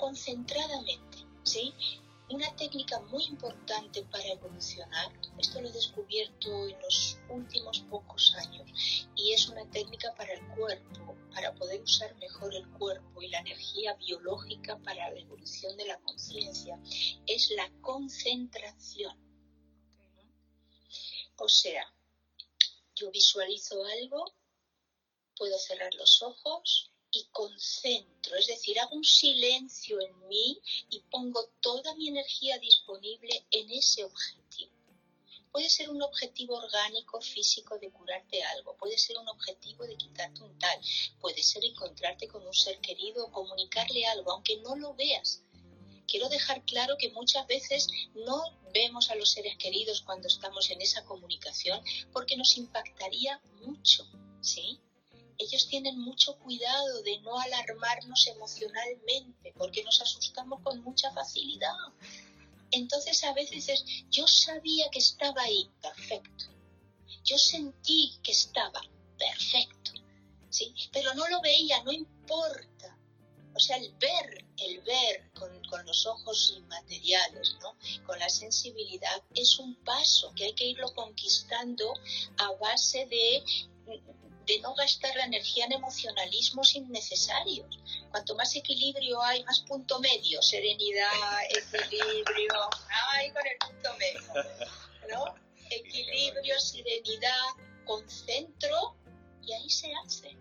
[0.01, 1.73] concentradamente, ¿sí?
[2.31, 9.07] Una técnica muy importante para evolucionar, esto lo he descubierto en los últimos pocos años,
[9.15, 13.39] y es una técnica para el cuerpo, para poder usar mejor el cuerpo y la
[13.39, 16.81] energía biológica para la evolución de la conciencia,
[17.27, 19.15] es la concentración.
[21.37, 21.85] O sea,
[22.95, 24.33] yo visualizo algo,
[25.35, 30.59] puedo cerrar los ojos, y concentro, es decir, hago un silencio en mí
[30.89, 34.71] y pongo toda mi energía disponible en ese objetivo.
[35.51, 40.41] Puede ser un objetivo orgánico, físico de curarte algo, puede ser un objetivo de quitarte
[40.41, 40.79] un tal,
[41.19, 45.43] puede ser encontrarte con un ser querido o comunicarle algo, aunque no lo veas.
[46.07, 48.41] Quiero dejar claro que muchas veces no
[48.73, 51.83] vemos a los seres queridos cuando estamos en esa comunicación
[52.13, 54.05] porque nos impactaría mucho,
[54.41, 54.79] ¿sí?
[55.41, 61.73] Ellos tienen mucho cuidado de no alarmarnos emocionalmente porque nos asustamos con mucha facilidad.
[62.71, 66.45] Entonces a veces es, yo sabía que estaba ahí, perfecto.
[67.23, 68.81] Yo sentí que estaba,
[69.17, 69.91] perfecto.
[70.49, 70.73] ¿sí?
[70.93, 72.97] Pero no lo veía, no importa.
[73.53, 77.75] O sea, el ver, el ver con, con, los ojos inmateriales, ¿no?
[78.05, 81.93] con la sensibilidad, es un paso que hay que irlo conquistando
[82.37, 83.43] a base de
[84.51, 87.79] de no gastar la energía en emocionalismos innecesarios.
[88.11, 91.09] Cuanto más equilibrio hay, más punto medio, serenidad,
[91.49, 92.53] equilibrio,
[93.13, 94.33] ay, con el punto medio,
[95.09, 95.35] ¿no?
[95.69, 97.47] Equilibrio, serenidad,
[97.85, 98.97] concentro
[99.41, 100.37] y ahí se hace.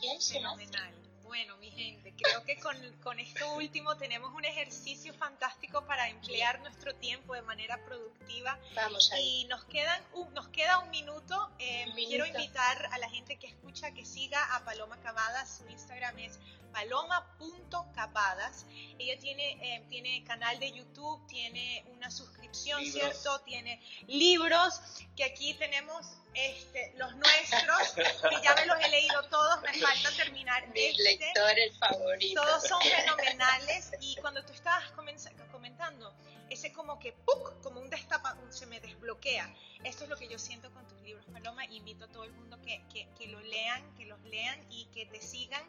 [0.00, 0.97] Y ahí se hace.
[1.28, 6.58] Bueno, mi gente, creo que con, con, esto último tenemos un ejercicio fantástico para emplear
[6.60, 8.58] nuestro tiempo de manera productiva.
[8.74, 10.02] Vamos Y nos, quedan
[10.32, 11.50] nos queda un minuto.
[11.58, 15.58] Eh, quiero invitar a la gente que escucha que siga a Paloma Cavadas.
[15.58, 16.38] Su Instagram es
[16.72, 18.64] paloma.capadas.
[18.98, 23.40] Ella tiene, eh, tiene canal de YouTube, tiene una suscripción, ¿cierto?
[23.40, 24.80] Tiene libros,
[25.14, 26.06] que aquí tenemos
[26.46, 31.02] este, los nuestros, que ya me los he leído todos, me falta terminar Mis este.
[31.02, 32.44] lectores favoritos.
[32.44, 34.90] Todos son fenomenales y cuando tú estabas
[35.50, 36.14] comentando,
[36.50, 37.60] ese como que ¡puc!
[37.62, 39.52] como un destapa, se me desbloquea.
[39.84, 41.64] Esto es lo que yo siento con tus libros, Paloma.
[41.66, 45.06] Invito a todo el mundo que, que, que lo lean, que los lean y que
[45.06, 45.62] te sigan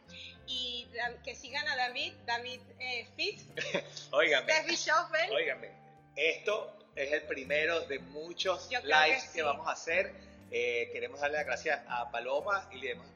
[0.48, 0.88] y
[1.24, 3.44] que sigan a David, David eh, Fitz,
[4.12, 4.76] Óigame.
[4.76, 5.32] Schoffel.
[5.32, 5.90] Óigame
[6.20, 10.14] esto es el primero de muchos lives que, vamos a hacer.
[10.52, 13.08] Eh, queremos darle las gracias a Paloma y le demos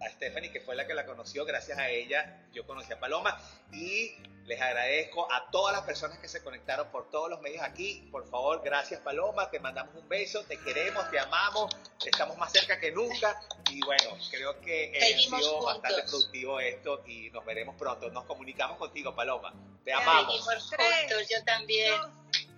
[0.00, 1.44] a Stephanie, que fue la que la conoció.
[1.44, 3.38] Gracias a ella yo conocí a Paloma.
[3.72, 4.16] Y
[4.46, 8.08] les agradezco a todas las personas que se conectaron por todos los medios aquí.
[8.10, 9.50] Por favor, gracias Paloma.
[9.50, 10.44] Te mandamos un beso.
[10.44, 11.74] Te queremos, te amamos.
[12.04, 13.40] Estamos más cerca que nunca.
[13.70, 18.08] Y bueno, creo que ha sido bastante productivo esto y nos veremos pronto.
[18.10, 19.52] Nos comunicamos contigo, Paloma.
[19.84, 20.48] Te amamos.
[20.70, 22.00] Tres, yo también.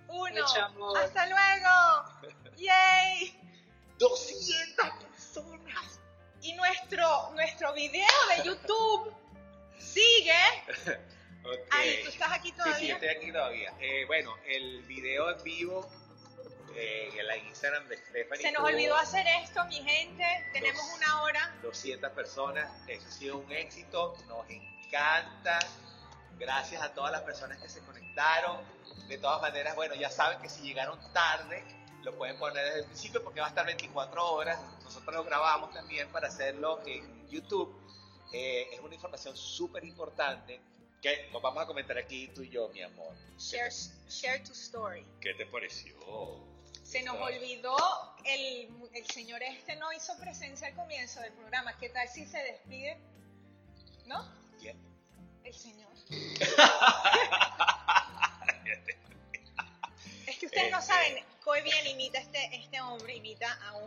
[0.07, 0.45] uno.
[0.95, 2.55] Hasta luego.
[2.57, 3.37] Yay.
[4.01, 5.99] 200 personas.
[6.41, 9.13] Y nuestro, nuestro video de YouTube
[9.77, 10.33] sigue.
[11.45, 12.03] okay.
[12.03, 12.77] ¿tú estás aquí todavía?
[12.77, 13.71] Sí, sí, estoy aquí todavía.
[13.79, 15.87] Eh, bueno, el video en vivo
[16.75, 18.41] eh, en la Instagram de Stephanie.
[18.41, 20.25] Se nos olvidó hacer esto, mi gente.
[20.51, 21.55] Tenemos una hora.
[21.61, 22.71] 200 personas.
[22.87, 24.15] Eso ha sido un éxito.
[24.27, 25.59] Nos encanta.
[26.39, 28.65] Gracias a todas las personas que se conectaron.
[29.07, 31.63] De todas maneras, bueno, ya saben que si llegaron tarde,
[32.03, 34.59] lo pueden poner desde el principio porque va a estar 24 horas.
[34.83, 37.73] Nosotros lo grabamos también para hacerlo en YouTube.
[38.33, 40.61] Eh, es una información súper importante
[41.01, 43.15] que nos vamos a comentar aquí tú y yo, mi amor.
[43.37, 43.71] Share,
[44.07, 45.05] share tu story.
[45.19, 45.95] ¿Qué te pareció?
[46.83, 47.75] Se nos olvidó,
[48.25, 51.77] el, el señor este no hizo presencia al comienzo del programa.
[51.77, 52.97] ¿Qué tal si se despide?
[54.05, 54.29] ¿No?
[54.59, 54.77] ¿Quién?
[55.43, 55.91] El señor.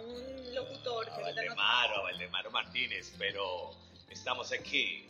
[0.04, 3.70] Un locutor a Valdemaro, a Valdemaro Martínez, pero
[4.10, 5.06] estamos aquí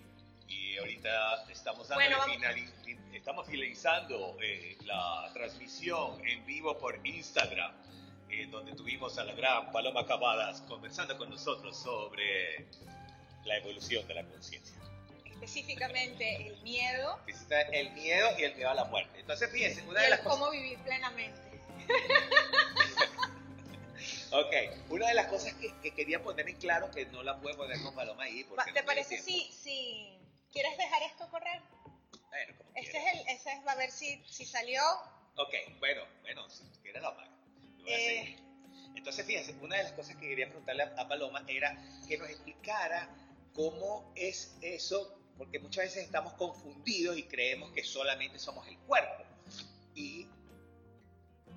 [0.49, 2.71] y ahorita estamos, Bueno, finali-
[3.13, 7.73] estamos finalizando eh, la transmisión en vivo por Instagram,
[8.31, 12.67] eh, donde tuvimos a la gran Paloma Cavadas conversando con nosotros sobre
[13.45, 14.77] la evolución de la conciencia.
[15.31, 17.19] específicamente el miedo
[17.73, 19.21] El miedo y el miedo a la muerte.
[19.21, 20.39] Entonces, fíjense, una de las cosas...
[20.39, 21.41] cómo vivir plenamente.
[24.37, 27.57] Ok, una de las cosas que, que quería poner en claro, que no la puedo
[27.57, 28.43] poner con Paloma ahí.
[28.45, 30.19] porque no ¿Te tiene parece si, si
[30.51, 31.63] quieres dejar esto correr?
[32.31, 33.15] Bueno, como Este quieras.
[33.15, 34.83] es el, ese es, va a ver si, si salió.
[35.37, 37.31] Ok, bueno, bueno, si quieres lo apaga.
[37.87, 38.37] Eh.
[38.97, 41.77] Entonces, fíjense, una de las cosas que quería preguntarle a, a Paloma era
[42.09, 43.09] que nos explicara
[43.53, 49.23] cómo es eso, porque muchas veces estamos confundidos y creemos que solamente somos el cuerpo.
[49.95, 50.27] ¿Y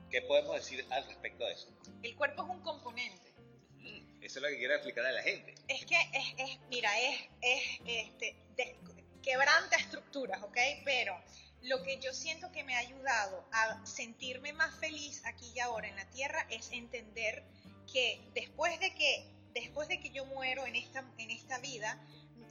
[0.10, 1.68] qué podemos decir al respecto de eso?
[2.03, 3.32] El cuerpo es un componente.
[3.78, 5.55] Mm, Eso es lo que quiero explicar a la gente.
[5.68, 8.76] Es que es, es mira, es, es este, de-
[9.22, 10.58] quebranta estructuras, ¿ok?
[10.86, 11.20] Pero
[11.64, 15.88] lo que yo siento que me ha ayudado a sentirme más feliz aquí y ahora
[15.88, 17.43] en la tierra es entender
[17.91, 21.99] que después de que, después de que yo muero en esta, en esta vida,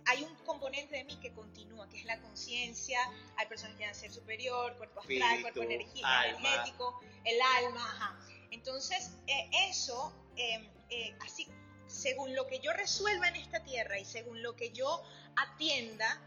[0.06, 2.98] hay un componente de mí que continúa, que es la conciencia,
[3.36, 6.38] hay personas que quieren ser superior, cuerpo astral, cuerpo Espíritu, energía, alma.
[6.38, 8.18] energético, el alma, ajá.
[8.50, 11.48] Entonces, eh, eso, eh, eh, así,
[11.88, 15.02] según lo que yo resuelva en esta tierra y según lo que yo
[15.36, 16.20] atienda,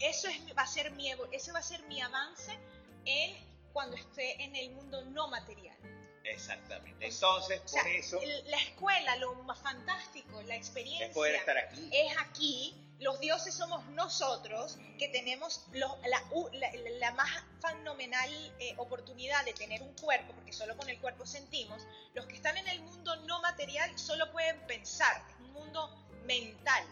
[0.00, 2.58] eso es, va a ser mi, ese va a ser mi avance
[3.06, 3.36] en
[3.72, 5.76] cuando esté en el mundo no material.
[6.24, 7.06] Exactamente.
[7.06, 11.56] Entonces, O sea, por eso la escuela, lo más fantástico, la experiencia es poder estar
[11.56, 11.88] aquí.
[11.90, 17.30] es aquí, los dioses somos nosotros que tenemos la más
[17.60, 21.86] fenomenal eh, oportunidad de tener un cuerpo, porque solo con el cuerpo sentimos.
[22.14, 25.88] Los que están en el mundo no material solo pueden pensar, es un mundo
[26.24, 26.84] mental.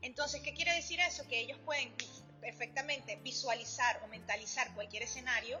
[0.00, 1.26] Entonces, ¿qué quiere decir eso?
[1.28, 1.94] Que ellos pueden
[2.40, 5.60] perfectamente visualizar o mentalizar cualquier escenario,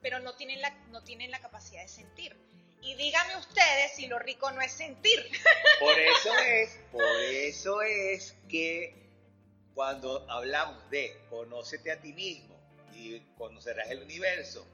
[0.00, 2.34] pero no tienen la, no tienen la capacidad de sentir.
[2.80, 5.30] Y díganme ustedes si lo rico no es sentir.
[5.78, 9.01] Por eso es, por eso es que
[9.74, 12.56] cuando hablamos de conócete a ti mismo
[12.94, 14.66] y conocerás el universo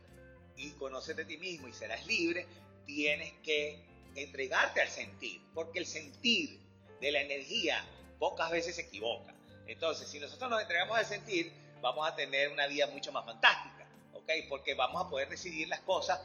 [0.56, 2.46] y conócete a ti mismo y serás libre,
[2.86, 3.80] tienes que
[4.16, 6.58] entregarte al sentir, porque el sentir
[7.00, 7.84] de la energía
[8.18, 9.32] pocas veces se equivoca.
[9.66, 13.86] Entonces, si nosotros nos entregamos al sentir, vamos a tener una vida mucho más fantástica,
[14.14, 14.30] ¿ok?
[14.48, 16.18] Porque vamos a poder decidir las cosas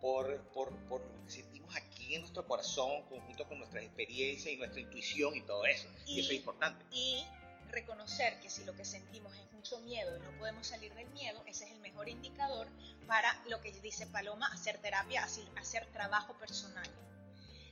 [0.00, 4.56] por, por, por lo que sentimos aquí en nuestro corazón, conjunto con nuestras experiencias y
[4.56, 5.88] nuestra intuición y todo eso.
[6.06, 6.84] Y, Y- eso es importante.
[6.92, 7.24] y
[7.68, 11.42] reconocer que si lo que sentimos es mucho miedo y no podemos salir del miedo,
[11.46, 12.68] ese es el mejor indicador
[13.06, 15.24] para lo que dice Paloma, hacer terapia,
[15.56, 16.88] hacer trabajo personal.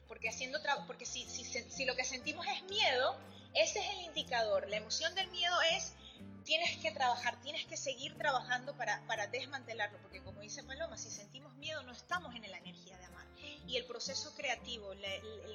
[0.08, 3.16] Porque, haciendo tra- porque si, si, si lo que sentimos es miedo,
[3.54, 4.68] ese es el indicador.
[4.68, 5.94] La emoción del miedo es,
[6.44, 11.10] tienes que trabajar, tienes que seguir trabajando para, para desmantelarlo, porque como dice Paloma, si
[11.10, 13.25] sentimos miedo no estamos en la energía de amar.
[13.66, 14.94] Y el proceso creativo,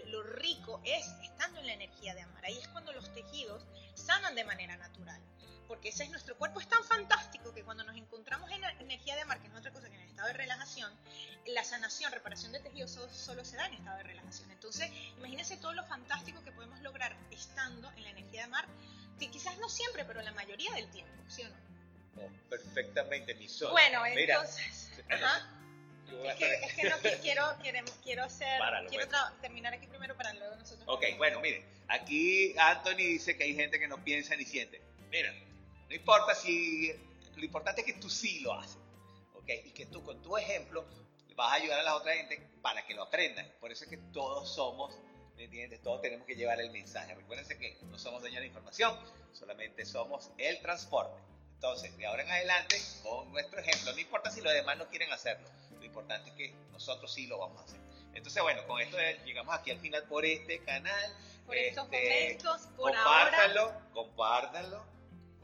[0.08, 2.46] lo rico es estando en la energía de amar.
[2.46, 5.22] Ahí es cuando los tejidos sanan de manera natural.
[5.68, 9.16] Porque ese es nuestro cuerpo, es tan fantástico que cuando nos encontramos en la energía
[9.16, 10.92] de amar, que no es otra cosa que en el estado de relajación,
[11.46, 14.52] la sanación, reparación de tejidos solo, se da en estado de relajación.
[14.52, 18.68] Entonces, imagínense todo lo fantástico que podemos lograr estando en la energía de mar,
[19.18, 21.72] que quizás no siempre, pero la mayoría del tiempo, ¿sí o no?
[22.50, 23.72] perfectamente, mi sol.
[23.72, 24.92] Bueno, entonces...
[26.26, 27.44] Es que, no quiero,
[28.04, 29.06] quiero, hacer, quiero
[29.42, 30.88] terminar aquí primero para luego nosotros.
[30.88, 34.82] Ok, bueno, miren, aquí Anthony dice que hay gente que no piensa ni siente.
[35.10, 35.34] Mira,
[35.90, 36.94] no importa si,
[37.36, 38.78] lo importante es que tú sí lo haces,
[39.34, 40.86] ok, y que tú con tu ejemplo
[41.36, 43.52] vas a ayudar a la otra gente para que lo aprendan.
[43.60, 44.98] Por eso es que todos somos,
[45.36, 45.82] ¿me entiendes?
[45.82, 47.16] Todos tenemos que llevar el mensaje.
[47.16, 48.98] Recuérdense que no somos dueños de información,
[49.34, 51.20] solamente somos el transporte.
[51.56, 55.12] Entonces, de ahora en adelante, con nuestro ejemplo, no importa si los demás no quieren
[55.12, 57.80] hacerlo, lo importante es que nosotros sí lo vamos a hacer.
[58.14, 61.16] Entonces, bueno, con esto llegamos aquí al final por este canal.
[61.46, 63.82] Por estos este, momentos, por compártanlo, ahora.
[63.94, 64.86] Compártanlo,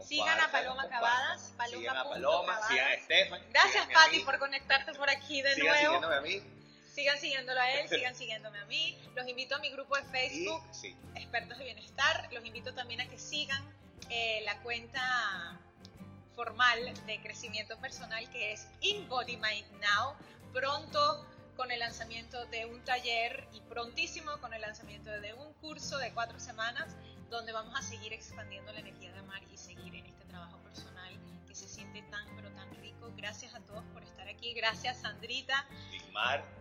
[0.06, 3.42] Sigan a Paloma Cavadas, Paloma sigan a Paloma, sigan a Estefan.
[3.50, 5.84] Gracias, Patti, por conectarte por aquí de sigan nuevo.
[5.84, 6.42] Siguiéndome a mí.
[6.94, 8.98] Sigan siguiéndolo a él, sigan siguiéndome a mí.
[9.16, 10.62] Los invito a mi grupo de Facebook,
[11.16, 12.30] Expertos de Bienestar.
[12.32, 13.64] Los invito también a que sigan
[14.10, 15.60] eh, la cuenta
[16.36, 20.16] formal de crecimiento personal que es In Body Mind Now.
[20.54, 21.26] Pronto
[21.56, 26.12] con el lanzamiento de un taller y prontísimo con el lanzamiento de un curso de
[26.14, 26.96] cuatro semanas
[27.30, 31.14] donde vamos a seguir expandiendo la energía de amar y seguir en este trabajo personal
[31.48, 33.12] que se siente tan pero tan rico.
[33.18, 34.54] Gracias a todos por estar aquí.
[34.54, 35.66] Gracias Sandrita.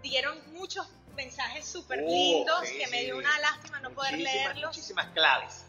[0.03, 4.77] Dieron muchos mensajes súper lindos uh, que me dio una lástima no poder leerlos.
[4.77, 5.67] Muchísimas claves.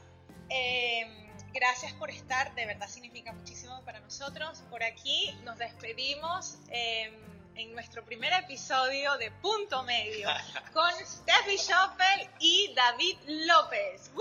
[0.49, 4.61] Eh, Gracias por estar, de verdad significa muchísimo para nosotros.
[4.69, 7.13] Por aquí nos despedimos em,
[7.59, 10.29] en nuestro primer episodio de Punto Medio
[10.73, 14.11] con Steffi Schoffel y David López.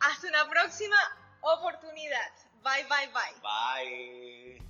[0.00, 0.96] Hasta una próxima
[1.40, 2.30] oportunidad.
[2.62, 4.58] Bye, bye, bye.
[4.58, 4.69] Bye.